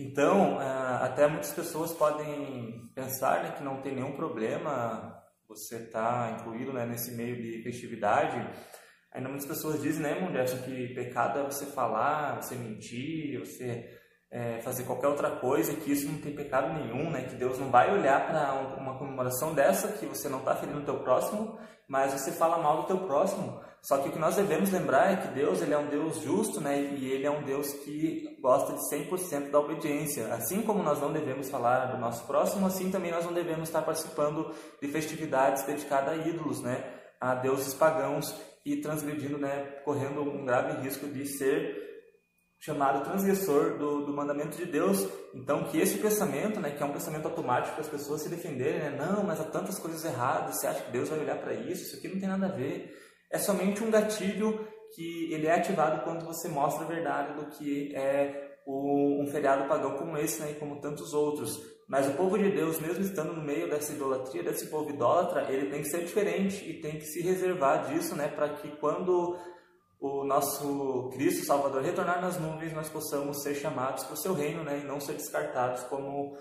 Então, 0.02 0.58
ah, 0.58 1.00
até 1.04 1.28
muitas 1.28 1.52
pessoas 1.52 1.92
podem 1.92 2.90
pensar 2.92 3.42
né, 3.42 3.54
que 3.56 3.62
não 3.62 3.80
tem 3.80 3.94
nenhum 3.94 4.16
problema 4.16 5.16
você 5.48 5.76
está 5.76 6.36
incluído 6.38 6.72
né, 6.72 6.84
nesse 6.86 7.12
meio 7.12 7.36
de 7.36 7.62
festividade, 7.62 8.36
ainda 9.12 9.28
muitas 9.28 9.46
pessoas 9.46 9.80
dizem, 9.80 10.02
né, 10.02 10.18
mulher, 10.18 10.46
que 10.64 10.94
pecado 10.94 11.38
é 11.38 11.44
você 11.44 11.66
falar, 11.66 12.42
você 12.42 12.54
mentir, 12.54 13.38
você 13.38 13.88
é, 14.30 14.60
fazer 14.62 14.84
qualquer 14.84 15.08
outra 15.08 15.30
coisa, 15.30 15.74
que 15.74 15.92
isso 15.92 16.10
não 16.10 16.18
tem 16.18 16.34
pecado 16.34 16.72
nenhum, 16.72 17.10
né, 17.10 17.24
que 17.24 17.36
Deus 17.36 17.58
não 17.58 17.70
vai 17.70 17.92
olhar 17.92 18.26
para 18.26 18.80
uma 18.80 18.98
comemoração 18.98 19.54
dessa, 19.54 19.92
que 19.92 20.06
você 20.06 20.28
não 20.28 20.38
está 20.38 20.56
ferindo 20.56 20.80
o 20.80 20.84
teu 20.84 21.00
próximo, 21.00 21.58
mas 21.86 22.12
você 22.12 22.32
fala 22.32 22.58
mal 22.58 22.82
do 22.82 22.86
teu 22.86 22.98
próximo. 23.06 23.60
Só 23.82 23.98
que 23.98 24.08
o 24.08 24.12
que 24.12 24.18
nós 24.18 24.36
devemos 24.36 24.70
lembrar 24.70 25.12
é 25.12 25.16
que 25.16 25.34
Deus 25.34 25.60
ele 25.60 25.74
é 25.74 25.78
um 25.78 25.88
Deus 25.88 26.20
justo, 26.20 26.60
né? 26.60 26.80
E 26.80 27.10
ele 27.10 27.26
é 27.26 27.30
um 27.30 27.42
Deus 27.42 27.72
que 27.72 28.38
gosta 28.40 28.74
de 28.74 28.88
100% 28.88 29.50
da 29.50 29.58
obediência. 29.58 30.32
Assim 30.32 30.62
como 30.62 30.84
nós 30.84 31.00
não 31.00 31.12
devemos 31.12 31.50
falar 31.50 31.86
do 31.86 31.98
nosso 31.98 32.24
próximo, 32.24 32.64
assim 32.64 32.92
também 32.92 33.10
nós 33.10 33.24
não 33.24 33.32
devemos 33.32 33.68
estar 33.68 33.82
participando 33.82 34.54
de 34.80 34.86
festividades 34.86 35.64
dedicadas 35.64 36.10
a 36.10 36.28
ídolos, 36.28 36.62
né? 36.62 36.84
A 37.20 37.34
deuses 37.34 37.74
pagãos 37.74 38.32
e 38.64 38.76
transgredindo, 38.76 39.36
né? 39.36 39.80
Correndo 39.84 40.22
um 40.22 40.44
grave 40.44 40.80
risco 40.82 41.08
de 41.08 41.26
ser 41.26 41.90
chamado 42.60 43.02
transgressor 43.02 43.78
do, 43.78 44.06
do 44.06 44.14
mandamento 44.14 44.56
de 44.56 44.64
Deus. 44.64 45.08
Então, 45.34 45.64
que 45.64 45.80
esse 45.80 45.98
pensamento, 45.98 46.60
né, 46.60 46.70
que 46.70 46.80
é 46.80 46.86
um 46.86 46.92
pensamento 46.92 47.26
automático 47.26 47.74
para 47.74 47.82
as 47.82 47.90
pessoas 47.90 48.22
se 48.22 48.28
defenderem, 48.28 48.78
né, 48.78 48.90
não, 48.96 49.24
mas 49.24 49.40
há 49.40 49.44
tantas 49.44 49.80
coisas 49.80 50.04
erradas, 50.04 50.60
você 50.60 50.68
acha 50.68 50.84
que 50.84 50.92
Deus 50.92 51.08
vai 51.08 51.18
olhar 51.18 51.38
para 51.38 51.52
isso? 51.52 51.82
Isso 51.82 51.96
aqui 51.96 52.06
não 52.06 52.20
tem 52.20 52.28
nada 52.28 52.46
a 52.46 52.52
ver 52.52 52.96
é 53.32 53.38
somente 53.38 53.82
um 53.82 53.90
gatilho 53.90 54.68
que 54.94 55.32
ele 55.32 55.46
é 55.46 55.54
ativado 55.54 56.04
quando 56.04 56.24
você 56.24 56.48
mostra 56.48 56.84
a 56.84 56.88
verdade 56.88 57.34
do 57.34 57.46
que 57.46 57.94
é 57.96 58.58
um 58.66 59.26
feriado 59.32 59.66
pagão 59.68 59.96
como 59.96 60.16
esse, 60.18 60.40
né, 60.40 60.52
e 60.52 60.54
como 60.54 60.80
tantos 60.80 61.12
outros. 61.12 61.60
Mas 61.88 62.06
o 62.06 62.12
povo 62.12 62.38
de 62.38 62.50
Deus, 62.50 62.78
mesmo 62.78 63.02
estando 63.02 63.32
no 63.32 63.42
meio 63.42 63.68
dessa 63.68 63.92
idolatria, 63.92 64.42
desse 64.42 64.66
povo 64.66 64.90
idólatra, 64.90 65.50
ele 65.50 65.70
tem 65.70 65.82
que 65.82 65.88
ser 65.88 66.04
diferente 66.04 66.64
e 66.68 66.80
tem 66.80 66.98
que 66.98 67.06
se 67.06 67.20
reservar 67.22 67.86
disso, 67.88 68.14
né, 68.14 68.28
para 68.28 68.50
que 68.50 68.68
quando 68.76 69.36
o 69.98 70.24
nosso 70.24 71.10
Cristo 71.14 71.44
Salvador 71.44 71.82
retornar 71.82 72.20
nas 72.20 72.38
nuvens, 72.38 72.72
nós 72.72 72.88
possamos 72.88 73.42
ser 73.42 73.54
chamados 73.54 74.04
para 74.04 74.14
o 74.14 74.16
seu 74.16 74.34
reino, 74.34 74.62
né, 74.62 74.80
e 74.80 74.86
não 74.86 75.00
ser 75.00 75.14
descartados 75.14 75.82
como 75.84 76.36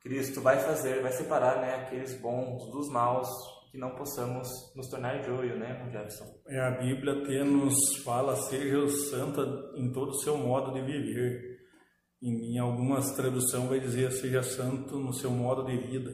Cristo 0.00 0.40
vai 0.40 0.58
fazer, 0.58 1.02
vai 1.02 1.12
separar 1.12 1.60
né, 1.60 1.74
aqueles 1.74 2.14
bons 2.14 2.70
dos 2.70 2.88
maus, 2.88 3.28
que 3.70 3.78
não 3.78 3.94
possamos 3.94 4.48
nos 4.74 4.88
tornar 4.88 5.22
joio, 5.22 5.56
né, 5.56 5.88
Jefferson? 5.92 6.24
É, 6.48 6.60
a 6.60 6.70
Bíblia 6.72 7.22
até 7.22 7.44
nos 7.44 7.96
fala, 8.02 8.34
seja 8.34 8.88
santa 8.88 9.42
em 9.76 9.92
todo 9.92 10.10
o 10.10 10.20
seu 10.20 10.36
modo 10.36 10.72
de 10.72 10.82
viver. 10.82 11.60
Em, 12.20 12.54
em 12.54 12.58
algumas 12.58 13.14
traduções 13.14 13.68
vai 13.68 13.78
dizer, 13.78 14.10
seja 14.12 14.42
santo 14.42 14.98
no 14.98 15.12
seu 15.12 15.30
modo 15.30 15.64
de 15.64 15.76
vida. 15.76 16.12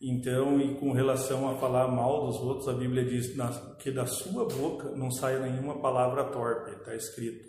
Então, 0.00 0.60
e 0.60 0.76
com 0.76 0.92
relação 0.92 1.48
a 1.48 1.56
falar 1.56 1.88
mal 1.88 2.26
dos 2.26 2.36
outros, 2.36 2.68
a 2.68 2.74
Bíblia 2.74 3.04
diz 3.04 3.34
que 3.78 3.90
da 3.90 4.06
sua 4.06 4.46
boca 4.46 4.90
não 4.90 5.10
saia 5.10 5.40
nenhuma 5.40 5.80
palavra 5.80 6.30
torpe, 6.30 6.72
está 6.72 6.94
escrito. 6.94 7.48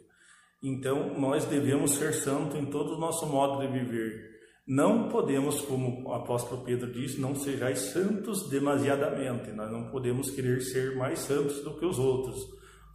Então, 0.63 1.19
nós 1.19 1.45
devemos 1.45 1.91
ser 1.91 2.13
santos 2.13 2.57
em 2.57 2.65
todo 2.65 2.95
o 2.95 2.99
nosso 2.99 3.27
modo 3.27 3.59
de 3.61 3.67
viver. 3.71 4.34
Não 4.67 5.09
podemos, 5.09 5.61
como 5.61 6.09
o 6.09 6.13
apóstolo 6.13 6.63
Pedro 6.63 6.91
diz, 6.91 7.19
não 7.19 7.35
sejais 7.35 7.79
santos 7.79 8.49
demasiadamente. 8.49 9.51
Nós 9.51 9.71
não 9.71 9.91
podemos 9.91 10.31
querer 10.31 10.59
ser 10.61 10.95
mais 10.95 11.19
santos 11.19 11.63
do 11.63 11.77
que 11.77 11.85
os 11.85 11.99
outros, 11.99 12.35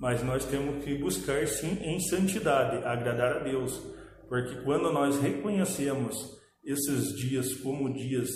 mas 0.00 0.22
nós 0.24 0.44
temos 0.44 0.84
que 0.84 0.98
buscar 0.98 1.46
sim 1.46 1.78
em 1.82 2.00
santidade, 2.00 2.84
agradar 2.84 3.36
a 3.36 3.44
Deus, 3.44 3.80
porque 4.28 4.62
quando 4.62 4.92
nós 4.92 5.20
reconhecemos 5.20 6.16
esses 6.64 7.16
dias 7.16 7.54
como 7.54 7.92
dias 7.92 8.28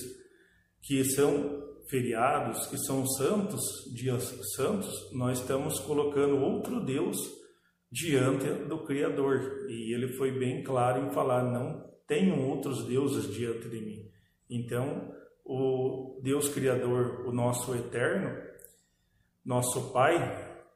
que 0.82 1.04
são 1.04 1.62
feriados, 1.88 2.66
que 2.66 2.78
são 2.78 3.04
santos, 3.06 3.62
dias 3.94 4.32
santos, 4.54 5.12
nós 5.12 5.40
estamos 5.40 5.80
colocando 5.80 6.38
outro 6.38 6.84
Deus 6.84 7.16
diante 7.90 8.46
do 8.68 8.84
Criador. 8.84 9.66
E 9.68 9.94
ele 9.94 10.16
foi 10.16 10.38
bem 10.38 10.62
claro 10.62 11.06
em 11.06 11.12
falar: 11.12 11.42
não 11.42 11.93
tenham 12.06 12.49
outros 12.49 12.84
deuses 12.84 13.32
diante 13.32 13.68
de 13.68 13.80
mim. 13.80 14.11
Então, 14.49 15.12
o 15.44 16.20
Deus 16.23 16.49
Criador, 16.49 17.26
o 17.26 17.32
nosso 17.32 17.75
eterno, 17.75 18.37
nosso 19.44 19.92
Pai, 19.92 20.16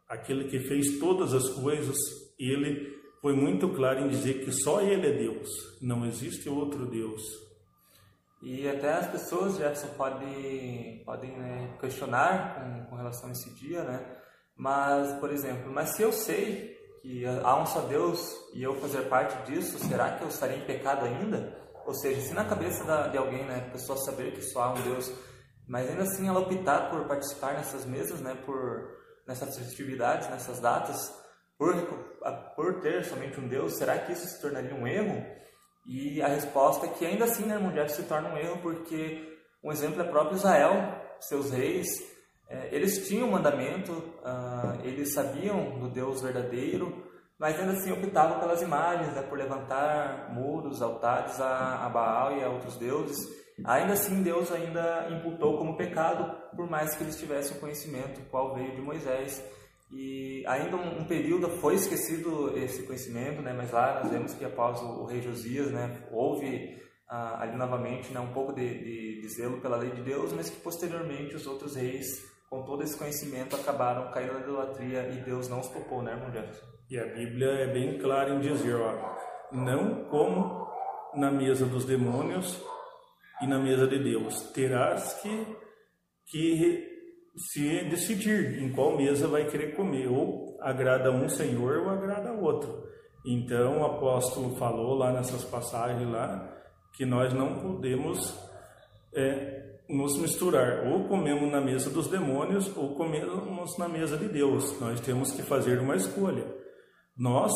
aquele 0.08 0.44
que 0.49 0.61
fez 0.61 0.99
todas 0.99 1.32
as 1.32 1.49
coisas, 1.50 1.97
ele 2.38 2.99
foi 3.20 3.35
muito 3.35 3.68
claro 3.70 4.00
em 4.00 4.08
dizer 4.08 4.44
que 4.44 4.52
só 4.52 4.80
Ele 4.80 5.06
é 5.06 5.12
Deus, 5.12 5.49
não 5.80 6.06
existe 6.06 6.49
outro 6.49 6.87
Deus. 6.87 7.23
E 8.40 8.68
até 8.68 8.92
as 8.92 9.08
pessoas, 9.08 9.56
Jefferson, 9.56 9.88
podem, 9.97 11.02
podem 11.04 11.37
né, 11.37 11.76
questionar 11.80 12.54
com, 12.54 12.90
com 12.90 12.97
relação 12.97 13.28
a 13.28 13.32
esse 13.32 13.52
dia, 13.56 13.82
né? 13.82 14.16
Mas, 14.56 15.12
por 15.18 15.32
exemplo, 15.32 15.73
mas 15.73 15.90
se 15.90 16.02
eu 16.02 16.12
sei 16.12 16.77
que 17.00 17.24
há 17.26 17.80
Deus 17.88 18.20
e 18.54 18.62
eu 18.62 18.74
fazer 18.80 19.02
parte 19.08 19.50
disso, 19.50 19.78
será 19.78 20.12
que 20.12 20.22
eu 20.22 20.28
estaria 20.28 20.56
em 20.56 20.64
pecado 20.64 21.04
ainda? 21.04 21.56
Ou 21.86 21.94
seja, 21.94 22.20
se 22.20 22.34
na 22.34 22.44
cabeça 22.44 22.84
da, 22.84 23.08
de 23.08 23.16
alguém, 23.16 23.44
né, 23.44 23.64
a 23.66 23.70
pessoa 23.72 23.96
saber 23.98 24.32
que 24.32 24.42
só 24.42 24.62
há 24.62 24.72
um 24.74 24.82
Deus, 24.82 25.10
mas 25.66 25.88
ainda 25.88 26.02
assim 26.02 26.28
ela 26.28 26.40
optar 26.40 26.90
por 26.90 27.06
participar 27.06 27.54
nessas 27.54 27.84
mesas, 27.84 28.20
né, 28.20 28.34
por 28.44 28.96
nessas 29.26 29.58
festividades, 29.58 30.28
nessas 30.28 30.60
datas, 30.60 31.12
por, 31.58 31.74
por 32.54 32.80
ter 32.80 33.04
somente 33.04 33.38
um 33.38 33.48
Deus, 33.48 33.76
será 33.76 33.98
que 33.98 34.12
isso 34.12 34.26
se 34.26 34.40
tornaria 34.40 34.74
um 34.74 34.86
erro? 34.86 35.24
E 35.86 36.20
a 36.22 36.28
resposta 36.28 36.86
é 36.86 36.90
que 36.90 37.04
ainda 37.04 37.24
assim, 37.24 37.44
né, 37.44 37.58
Jeff, 37.72 37.92
se 37.92 38.02
torna 38.04 38.30
um 38.30 38.36
erro 38.36 38.58
porque 38.62 39.38
um 39.62 39.72
exemplo 39.72 40.00
é 40.00 40.04
próprio 40.04 40.36
Israel, 40.36 40.74
seus 41.20 41.50
reis, 41.50 41.88
eles 42.70 43.06
tinham 43.06 43.28
o 43.28 43.32
mandamento, 43.32 43.92
uh, 43.92 44.80
eles 44.82 45.12
sabiam 45.12 45.78
do 45.78 45.90
Deus 45.90 46.22
verdadeiro, 46.22 47.06
mas 47.38 47.58
ainda 47.60 47.72
assim 47.72 47.92
optavam 47.92 48.40
pelas 48.40 48.62
imagens, 48.62 49.14
né, 49.14 49.22
por 49.22 49.38
levantar 49.38 50.32
muros, 50.32 50.80
altares 50.80 51.40
a, 51.40 51.84
a 51.84 51.88
Baal 51.88 52.36
e 52.36 52.42
a 52.42 52.48
outros 52.48 52.76
deuses. 52.76 53.16
Ainda 53.64 53.92
assim, 53.92 54.22
Deus 54.22 54.50
ainda 54.50 55.08
imputou 55.11 55.58
como 55.58 55.76
pecado, 55.76 56.32
por 56.56 56.68
mais 56.68 56.94
que 56.94 57.04
eles 57.04 57.18
tivessem 57.18 57.58
conhecimento, 57.58 58.20
qual 58.30 58.54
veio 58.54 58.74
de 58.74 58.80
Moisés. 58.80 59.44
E 59.92 60.44
ainda 60.46 60.76
um, 60.76 61.00
um, 61.00 61.04
período 61.04 61.48
foi 61.58 61.74
esquecido 61.74 62.56
esse 62.56 62.82
conhecimento, 62.84 63.42
né, 63.42 63.52
mas 63.52 63.70
lá 63.70 64.00
nós 64.02 64.11
vemos 64.11 64.34
que 64.34 64.44
após 64.44 64.80
o, 64.80 65.02
o 65.02 65.04
rei 65.04 65.20
Josias, 65.20 65.70
né, 65.70 66.02
houve 66.11 66.78
ah, 67.08 67.42
ali 67.42 67.56
novamente 67.56 68.12
né, 68.12 68.20
um 68.20 68.32
pouco 68.32 68.52
de, 68.52 68.66
de, 68.66 69.20
de 69.20 69.28
zelo 69.28 69.61
pela 69.61 69.76
lei 69.76 69.90
de 69.90 70.02
Deus, 70.02 70.32
mas 70.32 70.50
que 70.50 70.61
posteriormente 70.61 71.34
os 71.34 71.46
outros 71.46 71.74
reis 71.74 72.06
com 72.50 72.62
todo 72.62 72.82
esse 72.82 72.96
conhecimento, 72.96 73.56
acabaram 73.56 74.11
caindo 74.11 74.34
na 74.34 74.40
idolatria 74.40 75.08
e 75.08 75.20
Deus 75.20 75.48
não 75.48 75.61
os 75.61 75.68
poupou, 75.68 76.02
né, 76.02 76.12
irmão 76.12 76.32
Jefferson? 76.32 76.66
E 76.90 76.98
a 76.98 77.06
Bíblia 77.06 77.48
é 77.48 77.66
bem 77.66 77.98
clara 77.98 78.34
em 78.34 78.40
dizer, 78.40 78.74
ó, 78.76 79.16
não 79.52 80.04
como 80.04 80.66
na 81.14 81.30
mesa 81.30 81.66
dos 81.66 81.84
demônios 81.84 82.62
e 83.42 83.46
na 83.46 83.58
mesa 83.58 83.87
de 83.87 83.98
Deus. 83.98 84.40
Terás 84.52 85.14
que, 85.14 85.56
que 86.26 86.88
se 87.37 87.84
decidir 87.84 88.62
em 88.62 88.72
qual 88.72 88.96
mesa 88.96 89.28
vai 89.28 89.46
querer 89.46 89.76
comer, 89.76 90.08
ou 90.08 90.56
agrada 90.61 91.11
um 91.11 91.28
Senhor 91.28 91.78
ou 91.78 91.90
agrada 91.90 92.32
outro. 92.32 92.88
Então 93.26 93.80
o 93.80 93.84
apóstolo 93.84 94.56
falou 94.56 94.94
lá 94.94 95.12
nessas 95.12 95.44
passagens 95.44 96.08
lá 96.08 96.56
que 96.94 97.04
nós 97.04 97.32
não 97.34 97.61
podemos 97.61 98.34
é, 99.14 99.77
nos 99.88 100.18
misturar. 100.18 100.87
Ou 100.87 101.09
comemos 101.09 101.51
na 101.51 101.61
mesa 101.61 101.90
dos 101.90 102.09
demônios 102.09 102.74
ou 102.77 102.94
comemos 102.94 103.79
na 103.79 103.88
mesa 103.88 104.16
de 104.16 104.29
Deus. 104.29 104.79
Nós 104.81 105.01
temos 105.01 105.33
que 105.33 105.42
fazer 105.42 105.81
uma 105.81 105.96
escolha. 105.96 106.44
Nós 107.16 107.53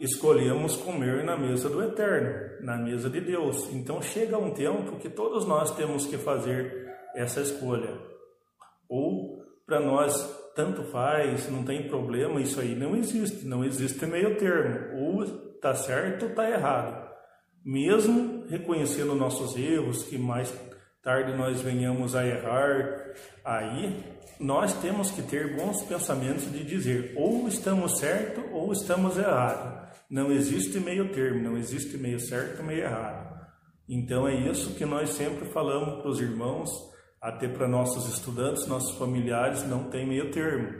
escolhemos 0.00 0.76
comer 0.76 1.24
na 1.24 1.36
mesa 1.36 1.68
do 1.68 1.82
Eterno, 1.82 2.64
na 2.64 2.76
mesa 2.76 3.10
de 3.10 3.20
Deus. 3.20 3.72
Então 3.72 4.00
chega 4.00 4.38
um 4.38 4.52
tempo 4.52 4.98
que 4.98 5.08
todos 5.08 5.46
nós 5.46 5.74
temos 5.74 6.06
que 6.06 6.16
fazer 6.16 6.86
essa 7.14 7.40
escolha. 7.40 7.98
Ou 8.88 9.42
para 9.66 9.80
nós 9.80 10.14
tanto 10.54 10.84
faz, 10.84 11.50
não 11.50 11.64
tem 11.64 11.88
problema, 11.88 12.40
isso 12.40 12.60
aí 12.60 12.74
não 12.74 12.96
existe, 12.96 13.44
não 13.46 13.64
existe 13.64 14.06
meio 14.06 14.38
termo. 14.38 14.96
Ou 15.00 15.26
tá 15.60 15.74
certo 15.74 16.26
ou 16.26 16.34
tá 16.34 16.48
errado. 16.48 17.06
Mesmo 17.64 18.46
reconhecendo 18.48 19.14
nossos 19.14 19.56
erros, 19.56 20.04
que 20.04 20.16
mais 20.16 20.54
tarde 21.06 21.36
nós 21.36 21.60
venhamos 21.60 22.16
a 22.16 22.26
errar, 22.26 23.12
aí 23.44 24.04
nós 24.40 24.74
temos 24.80 25.08
que 25.08 25.22
ter 25.22 25.54
bons 25.54 25.80
pensamentos 25.84 26.50
de 26.50 26.64
dizer 26.64 27.14
ou 27.16 27.46
estamos 27.46 28.00
certo 28.00 28.42
ou 28.52 28.72
estamos 28.72 29.16
errado. 29.16 29.88
Não 30.10 30.32
existe 30.32 30.80
meio 30.80 31.12
termo, 31.12 31.40
não 31.40 31.56
existe 31.56 31.96
meio 31.96 32.18
certo 32.18 32.60
meio 32.64 32.82
errado. 32.82 33.46
Então 33.88 34.26
é 34.26 34.34
isso 34.34 34.74
que 34.74 34.84
nós 34.84 35.10
sempre 35.10 35.48
falamos 35.50 36.02
para 36.02 36.10
os 36.10 36.20
irmãos, 36.20 36.70
até 37.22 37.46
para 37.46 37.68
nossos 37.68 38.12
estudantes, 38.12 38.66
nossos 38.66 38.98
familiares, 38.98 39.62
não 39.62 39.84
tem 39.84 40.04
meio 40.04 40.32
termo. 40.32 40.72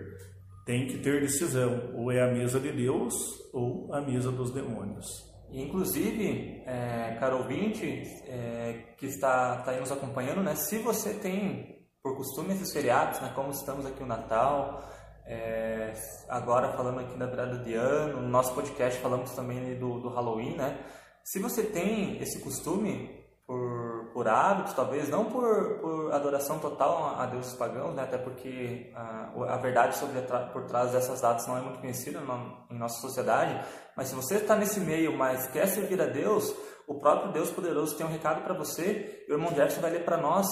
Tem 0.65 0.89
que 0.89 0.99
ter 0.99 1.21
decisão, 1.21 1.93
ou 1.95 2.11
é 2.11 2.21
a 2.21 2.33
mesa 2.33 2.59
de 2.59 2.73
Deus 2.73 3.15
ou 3.53 3.95
a 3.95 4.01
mesa 4.01 4.33
dos 4.33 4.51
demônios. 4.51 5.07
Inclusive, 5.51 6.63
é, 6.67 7.17
caro 7.21 7.39
ouvinte 7.39 7.87
é, 8.27 8.95
que 8.97 9.07
está, 9.07 9.57
está 9.61 9.71
aí 9.71 9.81
nos 9.81 9.93
acompanhando, 9.93 10.43
né, 10.43 10.55
se 10.55 10.79
você 10.79 11.15
tem 11.15 11.87
por 12.03 12.17
costume 12.17 12.55
esses 12.55 12.73
feriados, 12.73 13.21
né, 13.21 13.33
como 13.35 13.51
estamos 13.51 13.87
aqui 13.87 14.03
o 14.03 14.07
Natal, 14.07 14.83
é, 15.25 15.93
agora 16.29 16.73
falando 16.77 17.01
aqui 17.01 17.19
da 17.19 17.27
virada 17.27 17.59
de 17.59 17.75
ano, 17.75 18.23
no 18.23 18.29
nosso 18.29 18.55
podcast 18.55 19.01
falamos 19.01 19.33
também 19.33 19.77
do, 19.79 20.01
do 20.01 20.09
Halloween, 20.09 20.57
né? 20.57 20.79
Se 21.25 21.41
você 21.41 21.65
tem 21.65 22.23
esse 22.23 22.41
costume, 22.41 23.26
por, 24.27 24.29
por 24.29 24.29
hábito, 24.29 24.75
talvez, 24.75 25.09
não 25.09 25.25
por, 25.27 25.79
por 25.81 26.12
adoração 26.12 26.59
total 26.59 27.15
a 27.19 27.27
deuses 27.27 27.55
pagãos, 27.55 27.95
né? 27.95 28.03
até 28.03 28.19
porque 28.19 28.93
a, 28.95 29.31
a 29.55 29.57
verdade 29.57 29.97
sobre 29.97 30.21
por 30.53 30.65
trás 30.65 30.93
dessas 30.93 31.21
datas 31.21 31.47
não 31.47 31.57
é 31.57 31.61
muito 31.61 31.79
conhecida 31.79 32.21
em 32.71 32.79
nossa 32.79 33.01
sociedade, 33.01 33.65
mas 33.97 34.09
se 34.09 34.15
você 34.15 34.37
está 34.37 34.57
nesse 34.57 34.81
meio, 34.81 35.17
mas 35.17 35.47
quer 35.49 35.67
servir 35.69 36.01
a 36.01 36.07
Deus, 36.07 36.55
o 36.87 36.95
próprio 36.95 37.33
Deus 37.33 37.51
poderoso 37.51 37.97
tem 37.97 38.07
um 38.07 38.11
recado 38.11 38.43
para 38.43 38.55
você, 38.55 39.25
e 39.29 39.33
o 39.33 39.35
irmão 39.35 39.51
Jefferson 39.51 39.81
vai 39.81 39.91
ler 39.91 40.05
para 40.05 40.17
nós 40.17 40.47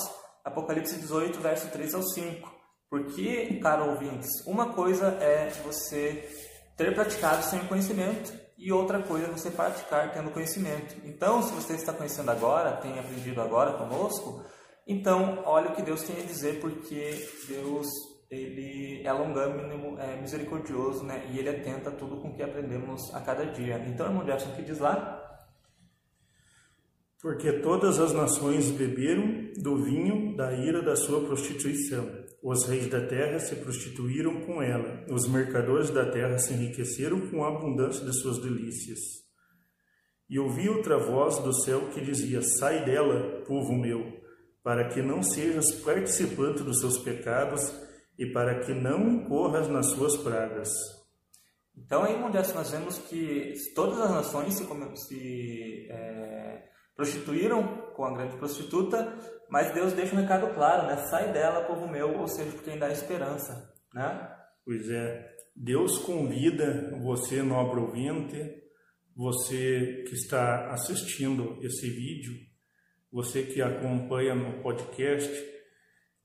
Apocalipse 0.44 0.96
18, 0.96 1.40
verso 1.40 1.68
3 1.68 1.94
ao 1.94 2.02
5. 2.02 2.52
Porque, 2.90 3.58
caro 3.62 3.90
ouvintes, 3.90 4.28
uma 4.46 4.72
coisa 4.72 5.08
é 5.20 5.50
você 5.64 6.28
ter 6.76 6.94
praticado 6.94 7.42
sem 7.42 7.60
conhecimento 7.66 8.43
e 8.56 8.72
outra 8.72 9.02
coisa 9.02 9.26
é 9.26 9.30
você 9.30 9.50
praticar 9.50 10.12
tendo 10.12 10.30
conhecimento. 10.30 10.94
Então, 11.04 11.42
se 11.42 11.52
você 11.52 11.74
está 11.74 11.92
conhecendo 11.92 12.30
agora, 12.30 12.76
tem 12.76 12.98
aprendido 12.98 13.40
agora 13.40 13.72
conosco, 13.72 14.44
então 14.86 15.42
olha 15.44 15.70
o 15.70 15.74
que 15.74 15.82
Deus 15.82 16.02
tem 16.02 16.22
a 16.22 16.26
dizer, 16.26 16.60
porque 16.60 17.26
Deus 17.48 17.86
ele 18.30 19.02
é 19.04 19.12
longânimo, 19.12 19.98
é 19.98 20.20
misericordioso, 20.20 21.04
né? 21.04 21.30
E 21.32 21.38
ele 21.38 21.48
atenta 21.48 21.90
tudo 21.90 22.20
com 22.20 22.34
que 22.34 22.42
aprendemos 22.42 23.14
a 23.14 23.20
cada 23.20 23.46
dia. 23.46 23.78
Então, 23.86 24.06
irmão 24.06 24.24
Jefferson, 24.24 24.50
o 24.50 24.56
que 24.56 24.62
diz 24.62 24.78
lá? 24.78 25.20
Porque 27.20 27.60
todas 27.60 27.98
as 27.98 28.12
nações 28.12 28.70
beberam 28.70 29.52
do 29.56 29.82
vinho 29.82 30.36
da 30.36 30.52
ira 30.52 30.82
da 30.82 30.94
sua 30.94 31.24
prostituição. 31.24 32.23
Os 32.46 32.66
reis 32.66 32.88
da 32.88 33.00
terra 33.07 33.38
se 33.38 33.57
prostituíram 33.57 34.42
com 34.42 34.62
ela, 34.62 35.02
os 35.09 35.26
mercadores 35.26 35.88
da 35.88 36.11
terra 36.11 36.37
se 36.37 36.52
enriqueceram 36.52 37.30
com 37.30 37.42
a 37.42 37.48
abundância 37.48 38.04
de 38.04 38.12
suas 38.12 38.38
delícias. 38.38 38.98
E 40.28 40.38
ouvi 40.38 40.68
outra 40.68 40.98
voz 40.98 41.38
do 41.38 41.54
céu 41.62 41.88
que 41.88 42.02
dizia: 42.02 42.42
Sai 42.42 42.85
dela, 42.85 43.42
povo 43.46 43.72
meu, 43.72 44.20
para 44.62 44.90
que 44.90 45.00
não 45.00 45.22
sejas 45.22 45.72
participante 45.76 46.62
dos 46.62 46.80
seus 46.80 46.98
pecados 46.98 47.62
e 48.18 48.26
para 48.26 48.61
que 48.61 48.74
não 48.74 49.09
incorras 49.09 49.66
nas 49.66 49.87
suas 49.87 50.14
pragas. 50.18 50.68
Então, 51.74 52.02
aí, 52.02 52.14
onde 52.14 52.37
nós 52.37 52.70
vemos 52.70 52.98
que 52.98 53.54
todas 53.74 53.98
as 53.98 54.11
nações 54.11 54.52
se, 54.52 54.66
se 54.96 55.88
é, 55.90 56.62
prostituíram 56.96 57.66
com 57.94 58.04
a 58.04 58.14
grande 58.14 58.37
prostituta, 58.37 59.16
mas 59.48 59.72
Deus 59.72 59.92
deixa 59.92 60.14
um 60.14 60.20
recado 60.20 60.52
claro, 60.54 60.87
né? 60.87 60.96
Sai 61.09 61.33
dela, 61.33 61.64
povo 61.64 61.88
meu, 61.88 62.18
ou 62.18 62.28
seja, 62.28 62.50
porque 62.52 62.70
ainda 62.70 62.87
há 62.87 62.92
esperança, 62.92 63.72
né? 63.92 64.30
Pois 64.64 64.90
é, 64.90 65.30
Deus 65.54 65.98
convida 65.98 66.98
você, 67.02 67.42
nobre 67.42 67.80
ouvinte, 67.80 68.62
você 69.16 70.04
que 70.09 70.14
está 70.14 70.70
assistindo 70.70 71.59
esse 71.62 71.88
vídeo, 71.88 72.35
você 73.12 73.42
que 73.42 73.62
acompanha 73.62 74.35
no 74.35 74.61
podcast, 74.62 75.30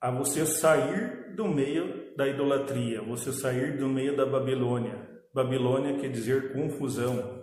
a 0.02 0.10
você 0.10 0.46
sair 0.46 1.36
do 1.36 1.48
meio 1.48 2.16
da 2.16 2.28
idolatria, 2.28 3.02
você 3.02 3.32
sair 3.32 3.78
do 3.78 3.88
meio 3.88 4.16
da 4.16 4.26
Babilônia. 4.26 5.08
Babilônia 5.34 6.00
quer 6.00 6.10
dizer 6.10 6.54
confusão, 6.54 7.39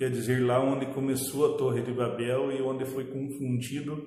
quer 0.00 0.08
dizer 0.10 0.42
lá 0.42 0.58
onde 0.58 0.86
começou 0.94 1.44
a 1.44 1.58
Torre 1.58 1.82
de 1.82 1.92
Babel 1.92 2.50
e 2.50 2.62
onde 2.62 2.86
foi 2.86 3.04
confundido 3.04 4.02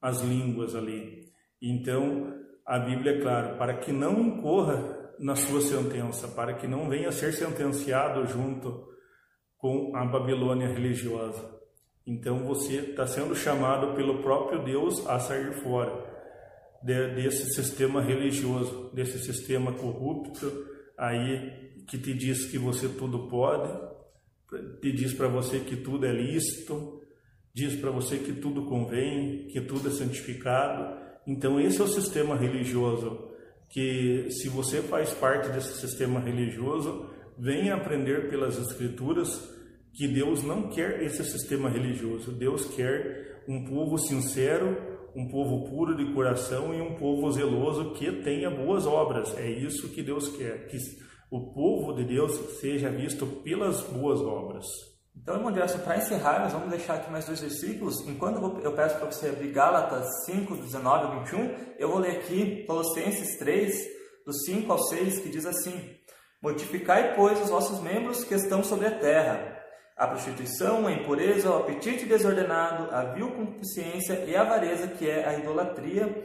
as 0.00 0.22
línguas 0.22 0.74
ali. 0.74 1.26
Então, 1.60 2.32
a 2.64 2.78
Bíblia 2.78 3.18
é 3.18 3.20
clara, 3.20 3.54
para 3.58 3.76
que 3.76 3.92
não 3.92 4.18
incorra 4.18 5.12
na 5.18 5.36
sua 5.36 5.60
sentença, 5.60 6.26
para 6.28 6.54
que 6.54 6.66
não 6.66 6.88
venha 6.88 7.10
a 7.10 7.12
ser 7.12 7.34
sentenciado 7.34 8.26
junto 8.26 8.88
com 9.58 9.94
a 9.94 10.06
Babilônia 10.06 10.68
religiosa. 10.68 11.60
Então 12.06 12.46
você 12.46 12.76
está 12.76 13.06
sendo 13.06 13.36
chamado 13.36 13.94
pelo 13.94 14.22
próprio 14.22 14.64
Deus 14.64 15.06
a 15.06 15.18
sair 15.18 15.52
fora 15.62 15.92
de, 16.82 17.14
desse 17.14 17.52
sistema 17.52 18.00
religioso, 18.00 18.90
desse 18.94 19.18
sistema 19.18 19.70
corrupto 19.74 20.50
aí 20.96 21.74
que 21.86 21.98
te 21.98 22.14
diz 22.14 22.46
que 22.46 22.56
você 22.56 22.88
tudo 22.88 23.28
pode, 23.28 23.95
te 24.80 24.92
diz 24.92 25.12
para 25.12 25.28
você 25.28 25.60
que 25.60 25.76
tudo 25.76 26.06
é 26.06 26.12
lícito, 26.12 27.02
diz 27.52 27.74
para 27.76 27.90
você 27.90 28.18
que 28.18 28.32
tudo 28.32 28.66
convém, 28.66 29.48
que 29.48 29.60
tudo 29.60 29.88
é 29.88 29.90
santificado. 29.90 30.96
Então 31.26 31.60
esse 31.60 31.80
é 31.80 31.84
o 31.84 31.88
sistema 31.88 32.36
religioso 32.36 33.34
que 33.68 34.28
se 34.30 34.48
você 34.48 34.80
faz 34.80 35.10
parte 35.10 35.48
desse 35.50 35.80
sistema 35.80 36.20
religioso, 36.20 37.10
venha 37.38 37.74
aprender 37.74 38.28
pelas 38.30 38.58
escrituras 38.58 39.54
que 39.92 40.06
Deus 40.06 40.42
não 40.42 40.68
quer 40.68 41.02
esse 41.02 41.24
sistema 41.24 41.68
religioso. 41.68 42.32
Deus 42.32 42.66
quer 42.66 43.42
um 43.48 43.64
povo 43.64 43.98
sincero, 43.98 44.76
um 45.14 45.26
povo 45.28 45.68
puro 45.68 45.96
de 45.96 46.12
coração 46.12 46.74
e 46.74 46.80
um 46.80 46.94
povo 46.94 47.30
zeloso 47.32 47.92
que 47.94 48.10
tenha 48.22 48.50
boas 48.50 48.86
obras. 48.86 49.36
É 49.38 49.50
isso 49.50 49.88
que 49.88 50.02
Deus 50.02 50.28
quer, 50.28 50.68
que 50.68 50.76
o 51.30 51.52
povo 51.52 51.92
de 51.92 52.04
Deus 52.04 52.32
seja 52.60 52.88
visto 52.88 53.26
pelas 53.26 53.82
boas 53.82 54.20
obras. 54.20 54.64
Então, 55.16 55.36
irmão 55.36 55.52
Gerson, 55.52 55.78
para 55.78 55.96
encerrar, 55.96 56.40
nós 56.40 56.52
vamos 56.52 56.68
deixar 56.68 56.94
aqui 56.94 57.10
mais 57.10 57.24
dois 57.24 57.40
versículos. 57.40 58.06
Enquanto 58.06 58.60
eu 58.62 58.72
peço 58.72 58.96
para 58.96 59.10
você 59.10 59.28
abrir 59.28 59.50
Gálatas 59.50 60.06
5, 60.26 60.56
19 60.56 61.06
a 61.06 61.20
21, 61.20 61.56
eu 61.78 61.88
vou 61.88 61.98
ler 61.98 62.18
aqui 62.18 62.64
Colossenses 62.66 63.38
3, 63.38 63.74
do 64.24 64.32
5 64.32 64.70
ao 64.70 64.78
6, 64.78 65.20
que 65.20 65.28
diz 65.30 65.46
assim: 65.46 65.96
Mortificai, 66.40 67.14
pois, 67.16 67.40
os 67.40 67.48
vossos 67.48 67.80
membros 67.80 68.24
que 68.24 68.34
estão 68.34 68.62
sobre 68.62 68.86
a 68.86 68.98
terra, 68.98 69.58
a 69.96 70.06
prostituição, 70.06 70.86
a 70.86 70.92
impureza, 70.92 71.50
o 71.50 71.56
apetite 71.56 72.04
desordenado, 72.04 72.94
a 72.94 73.04
vil 73.14 73.30
concupiscência 73.30 74.24
e 74.26 74.36
a 74.36 74.42
avareza, 74.42 74.86
que 74.86 75.08
é 75.08 75.26
a 75.26 75.38
idolatria, 75.38 76.22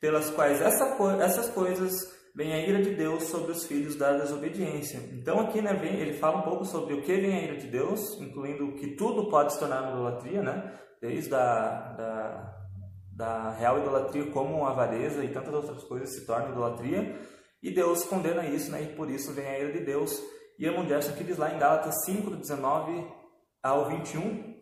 pelas 0.00 0.28
quais 0.30 0.60
essa, 0.60 0.96
essas 1.22 1.48
coisas 1.48 1.92
vem 2.34 2.52
a 2.52 2.66
ira 2.66 2.82
de 2.82 2.94
Deus 2.94 3.24
sobre 3.24 3.52
os 3.52 3.66
filhos 3.66 3.96
da 3.96 4.16
desobediência. 4.16 4.98
Então 5.12 5.40
aqui 5.40 5.60
né, 5.60 5.74
vem, 5.74 6.00
ele 6.00 6.14
fala 6.14 6.38
um 6.38 6.42
pouco 6.42 6.64
sobre 6.64 6.94
o 6.94 7.02
que 7.02 7.14
vem 7.14 7.34
a 7.34 7.42
ira 7.42 7.56
de 7.56 7.66
Deus, 7.66 8.18
incluindo 8.20 8.72
que 8.72 8.96
tudo 8.96 9.28
pode 9.28 9.52
se 9.52 9.58
tornar 9.58 9.90
idolatria, 9.90 10.42
né? 10.42 10.78
desde 11.00 11.34
a 11.34 11.94
da, 11.96 12.54
da 13.12 13.50
real 13.50 13.78
idolatria 13.80 14.30
como 14.30 14.64
avareza 14.64 15.24
e 15.24 15.32
tantas 15.32 15.52
outras 15.52 15.82
coisas 15.84 16.14
se 16.14 16.24
tornam 16.24 16.52
idolatria, 16.52 17.20
e 17.62 17.70
Deus 17.70 18.04
condena 18.04 18.46
isso, 18.46 18.70
né? 18.70 18.82
e 18.82 18.96
por 18.96 19.10
isso 19.10 19.32
vem 19.32 19.46
a 19.46 19.58
ira 19.58 19.72
de 19.72 19.84
Deus. 19.84 20.18
E 20.58 20.64
Irmão 20.64 20.86
Gerson 20.86 21.10
aqui 21.10 21.24
diz 21.24 21.36
lá 21.36 21.54
em 21.54 21.58
Gálatas 21.58 22.04
5, 22.04 22.30
19 22.36 23.06
ao 23.62 23.88
21, 23.88 24.52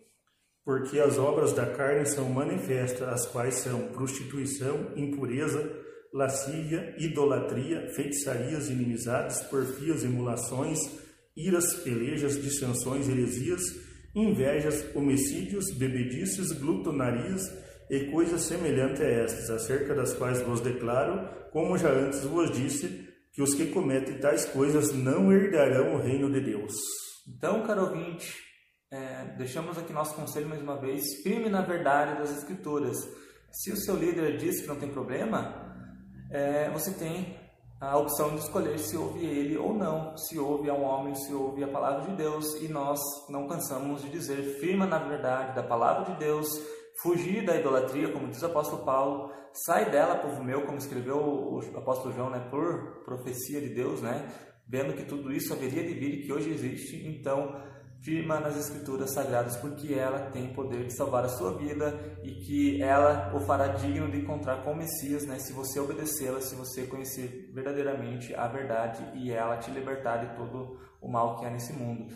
porque 0.64 0.98
as 0.98 1.18
obras 1.18 1.52
da 1.52 1.66
carne 1.66 2.04
são 2.06 2.28
manifestas, 2.28 3.08
as 3.08 3.26
quais 3.26 3.54
são 3.54 3.88
prostituição, 3.88 4.92
impureza, 4.96 5.79
lascívia, 6.12 6.94
idolatria, 6.98 7.88
feitiçarias, 7.94 8.68
inimizades, 8.68 9.42
porfias, 9.42 10.04
emulações, 10.04 10.78
iras, 11.36 11.74
pelejas, 11.76 12.40
dissensões, 12.42 13.08
heresias, 13.08 13.62
invejas, 14.14 14.84
homicídios, 14.94 15.72
bebedices, 15.76 16.52
glutonarias 16.52 17.42
e 17.88 18.10
coisas 18.10 18.42
semelhantes 18.42 19.00
a 19.00 19.06
estas, 19.06 19.50
acerca 19.50 19.94
das 19.94 20.14
quais 20.14 20.40
vos 20.42 20.60
declaro, 20.60 21.28
como 21.52 21.78
já 21.78 21.90
antes 21.90 22.24
vos 22.24 22.50
disse, 22.50 23.08
que 23.32 23.42
os 23.42 23.54
que 23.54 23.66
cometem 23.66 24.18
tais 24.18 24.44
coisas 24.46 24.92
não 24.92 25.32
herdarão 25.32 25.94
o 25.94 26.02
reino 26.02 26.30
de 26.32 26.40
Deus. 26.40 26.72
Então, 27.28 27.64
caro 27.66 27.82
ouvinte, 27.82 28.34
é, 28.92 29.36
deixamos 29.36 29.78
aqui 29.78 29.92
nosso 29.92 30.14
conselho 30.14 30.48
mais 30.48 30.60
uma 30.60 30.80
vez, 30.80 31.22
firme 31.22 31.48
na 31.48 31.62
verdade 31.62 32.18
das 32.18 32.36
Escrituras. 32.36 32.96
Se 33.52 33.72
o 33.72 33.76
seu 33.76 33.96
líder 33.96 34.36
diz 34.36 34.60
que 34.60 34.66
não 34.66 34.76
tem 34.76 34.88
problema, 34.88 35.59
é, 36.30 36.70
você 36.70 36.92
tem 36.92 37.36
a 37.80 37.96
opção 37.96 38.34
de 38.34 38.40
escolher 38.42 38.78
se 38.78 38.96
ouve 38.96 39.24
ele 39.24 39.56
ou 39.56 39.72
não, 39.72 40.16
se 40.16 40.38
ouve 40.38 40.68
a 40.68 40.74
um 40.74 40.82
homem, 40.82 41.14
se 41.14 41.32
ouve 41.32 41.64
a 41.64 41.68
palavra 41.68 42.10
de 42.10 42.16
Deus, 42.16 42.54
e 42.60 42.68
nós 42.68 43.00
não 43.28 43.48
cansamos 43.48 44.02
de 44.02 44.10
dizer, 44.10 44.58
firma 44.60 44.86
na 44.86 44.98
verdade 44.98 45.54
da 45.54 45.62
palavra 45.62 46.12
de 46.12 46.18
Deus, 46.20 46.48
fugir 47.02 47.44
da 47.44 47.56
idolatria, 47.56 48.12
como 48.12 48.28
diz 48.28 48.42
o 48.42 48.46
apóstolo 48.46 48.84
Paulo, 48.84 49.32
sai 49.64 49.90
dela, 49.90 50.16
povo 50.16 50.44
meu, 50.44 50.66
como 50.66 50.76
escreveu 50.76 51.16
o 51.16 51.60
apóstolo 51.74 52.14
João, 52.14 52.28
né, 52.28 52.46
por 52.50 53.02
profecia 53.04 53.60
de 53.60 53.70
Deus, 53.70 54.02
né, 54.02 54.28
vendo 54.68 54.94
que 54.94 55.04
tudo 55.04 55.32
isso 55.32 55.54
haveria 55.54 55.82
de 55.82 55.94
vir 55.94 56.14
e 56.14 56.22
que 56.26 56.32
hoje 56.32 56.50
existe, 56.50 57.08
então 57.08 57.60
firma 58.02 58.40
nas 58.40 58.56
escrituras 58.56 59.12
sagradas, 59.12 59.56
porque 59.56 59.94
ela 59.94 60.30
tem 60.30 60.52
poder 60.52 60.86
de 60.86 60.92
salvar 60.92 61.24
a 61.24 61.28
sua 61.28 61.56
vida 61.56 61.98
e 62.22 62.32
que 62.32 62.82
ela 62.82 63.32
o 63.34 63.40
fará 63.40 63.68
digno 63.68 64.10
de 64.10 64.18
encontrar 64.18 64.62
com 64.62 64.72
o 64.72 64.76
Messias, 64.76 65.26
né? 65.26 65.38
Se 65.38 65.52
você 65.52 65.78
obedecê-la, 65.78 66.40
se 66.40 66.54
você 66.54 66.86
conhecer 66.86 67.50
verdadeiramente 67.52 68.34
a 68.34 68.48
verdade 68.48 69.04
e 69.14 69.30
ela 69.30 69.58
te 69.58 69.70
libertar 69.70 70.24
de 70.24 70.36
todo 70.36 70.78
o 71.00 71.08
mal 71.08 71.38
que 71.38 71.44
há 71.44 71.50
nesse 71.50 71.72
mundo. 71.72 72.12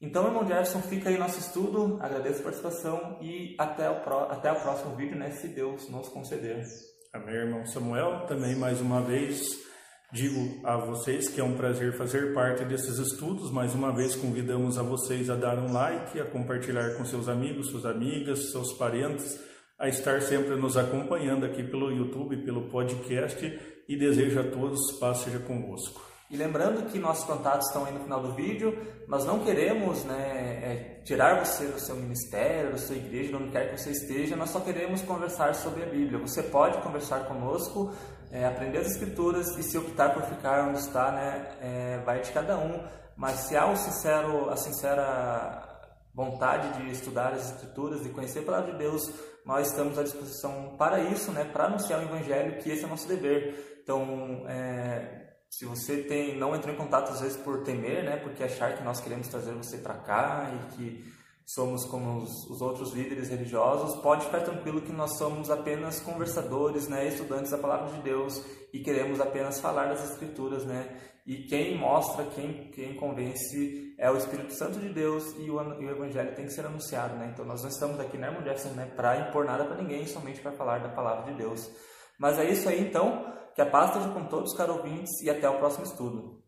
Então, 0.00 0.26
irmão 0.26 0.46
Jefferson, 0.46 0.80
fica 0.80 1.08
aí 1.08 1.18
nosso 1.18 1.40
estudo. 1.40 1.98
Agradeço 2.00 2.40
a 2.40 2.44
participação 2.44 3.18
e 3.20 3.56
até 3.58 3.90
o, 3.90 4.00
pro, 4.00 4.30
até 4.30 4.52
o 4.52 4.60
próximo 4.60 4.94
vídeo, 4.94 5.18
né? 5.18 5.30
Se 5.32 5.48
Deus 5.48 5.88
nos 5.90 6.08
conceder. 6.08 6.64
Amém, 7.12 7.34
irmão 7.34 7.66
Samuel. 7.66 8.26
Também 8.26 8.54
mais 8.54 8.80
uma 8.80 9.02
vez 9.02 9.67
Digo 10.10 10.66
a 10.66 10.74
vocês 10.78 11.28
que 11.28 11.38
é 11.38 11.44
um 11.44 11.54
prazer 11.54 11.92
fazer 11.92 12.32
parte 12.32 12.64
desses 12.64 12.98
estudos. 12.98 13.50
Mais 13.50 13.74
uma 13.74 13.92
vez 13.94 14.14
convidamos 14.14 14.78
a 14.78 14.82
vocês 14.82 15.28
a 15.28 15.36
dar 15.36 15.58
um 15.58 15.70
like, 15.70 16.18
a 16.18 16.24
compartilhar 16.24 16.96
com 16.96 17.04
seus 17.04 17.28
amigos, 17.28 17.68
suas 17.68 17.84
amigas, 17.84 18.50
seus 18.50 18.72
parentes, 18.72 19.38
a 19.78 19.86
estar 19.86 20.22
sempre 20.22 20.56
nos 20.56 20.78
acompanhando 20.78 21.44
aqui 21.44 21.62
pelo 21.62 21.92
YouTube, 21.92 22.38
pelo 22.38 22.70
podcast 22.70 23.60
e 23.86 23.96
desejo 23.96 24.40
a 24.40 24.44
todos 24.44 24.98
paz 24.98 25.18
seja 25.18 25.40
convosco. 25.40 26.17
E 26.30 26.36
lembrando 26.36 26.90
que 26.90 26.98
nossos 26.98 27.24
contatos 27.24 27.68
estão 27.68 27.86
aí 27.86 27.92
no 27.92 28.00
final 28.00 28.20
do 28.20 28.34
vídeo, 28.34 28.76
nós 29.06 29.24
não 29.24 29.38
queremos 29.38 30.04
né, 30.04 30.16
é, 30.62 31.02
tirar 31.02 31.42
você 31.42 31.66
do 31.66 31.80
seu 31.80 31.96
ministério, 31.96 32.72
da 32.72 32.78
sua 32.78 32.96
igreja, 32.96 33.34
onde 33.34 33.50
quer 33.50 33.70
que 33.70 33.80
você 33.80 33.92
esteja, 33.92 34.36
nós 34.36 34.50
só 34.50 34.60
queremos 34.60 35.00
conversar 35.02 35.54
sobre 35.54 35.84
a 35.84 35.86
Bíblia. 35.86 36.18
Você 36.18 36.42
pode 36.42 36.82
conversar 36.82 37.20
conosco 37.20 37.94
é, 38.30 38.44
aprender 38.44 38.78
as 38.78 38.88
escrituras 38.88 39.56
e 39.56 39.62
se 39.62 39.78
optar 39.78 40.12
por 40.12 40.22
ficar 40.24 40.68
onde 40.68 40.78
está, 40.80 41.10
né, 41.12 41.50
é, 41.60 41.98
vai 42.04 42.20
de 42.20 42.30
cada 42.30 42.58
um. 42.58 42.84
Mas 43.16 43.40
se 43.40 43.56
há 43.56 43.66
o 43.66 43.76
sincero, 43.76 44.50
a 44.50 44.56
sincera 44.56 45.66
vontade 46.14 46.82
de 46.82 46.90
estudar 46.90 47.32
as 47.32 47.52
escrituras, 47.52 48.02
de 48.02 48.10
conhecer 48.10 48.40
a 48.40 48.42
palavra 48.42 48.72
de 48.72 48.78
Deus, 48.78 49.10
nós 49.44 49.68
estamos 49.68 49.98
à 49.98 50.02
disposição 50.02 50.74
para 50.76 51.00
isso, 51.00 51.32
né, 51.32 51.44
para 51.44 51.64
anunciar 51.64 52.00
o 52.00 52.02
evangelho, 52.02 52.58
que 52.58 52.70
esse 52.70 52.82
é 52.82 52.86
o 52.86 52.90
nosso 52.90 53.08
dever. 53.08 53.80
Então, 53.82 54.44
é, 54.46 55.27
se 55.50 55.64
você 55.64 56.02
tem, 56.02 56.36
não 56.36 56.54
entrou 56.54 56.74
em 56.74 56.78
contato 56.78 57.10
às 57.10 57.20
vezes 57.20 57.36
por 57.36 57.62
temer, 57.62 58.04
né, 58.04 58.16
porque 58.16 58.42
achar 58.42 58.76
que 58.76 58.84
nós 58.84 59.00
queremos 59.00 59.28
trazer 59.28 59.52
você 59.52 59.78
para 59.78 59.94
cá 59.94 60.50
e 60.54 60.76
que 60.76 61.18
somos 61.48 61.86
como 61.86 62.18
os, 62.18 62.50
os, 62.50 62.60
outros 62.60 62.92
líderes 62.92 63.30
religiosos, 63.30 63.98
pode 64.02 64.26
ficar 64.26 64.42
tranquilo 64.42 64.82
que 64.82 64.92
nós 64.92 65.16
somos 65.16 65.50
apenas 65.50 65.98
conversadores, 65.98 66.88
né, 66.88 67.08
estudantes 67.08 67.50
da 67.50 67.56
palavra 67.56 67.90
de 67.96 68.02
Deus 68.02 68.44
e 68.72 68.80
queremos 68.80 69.18
apenas 69.18 69.58
falar 69.58 69.86
das 69.86 70.10
escrituras, 70.10 70.66
né, 70.66 70.94
E 71.26 71.44
quem 71.44 71.76
mostra, 71.76 72.24
quem, 72.26 72.70
quem 72.70 72.94
convence 72.96 73.94
é 73.98 74.10
o 74.10 74.16
Espírito 74.16 74.52
Santo 74.54 74.78
de 74.78 74.90
Deus 74.90 75.34
e 75.38 75.50
o, 75.50 75.60
e 75.80 75.86
o 75.86 75.90
Evangelho 75.90 76.34
tem 76.34 76.44
que 76.44 76.52
ser 76.52 76.64
anunciado. 76.66 77.16
Né? 77.16 77.30
Então 77.32 77.44
nós 77.44 77.62
não 77.62 77.68
estamos 77.68 77.98
aqui 78.00 78.16
na 78.16 78.28
Irmão 78.28 78.42
Jefferson 78.42 78.70
né, 78.70 78.86
para 78.96 79.28
impor 79.28 79.44
nada 79.44 79.64
para 79.64 79.76
ninguém, 79.76 80.06
somente 80.06 80.40
para 80.40 80.52
falar 80.52 80.78
da 80.80 80.88
palavra 80.88 81.30
de 81.30 81.38
Deus. 81.38 81.70
Mas 82.18 82.38
é 82.38 82.50
isso 82.50 82.68
aí 82.68 82.80
então, 82.80 83.37
que 83.58 83.62
a 83.62 83.66
paz 83.66 83.88
esteja 83.88 84.08
com 84.10 84.24
todos, 84.26 84.54
caros 84.54 84.76
ouvintes, 84.76 85.20
e 85.20 85.28
até 85.28 85.50
o 85.50 85.58
próximo 85.58 85.82
estudo. 85.82 86.40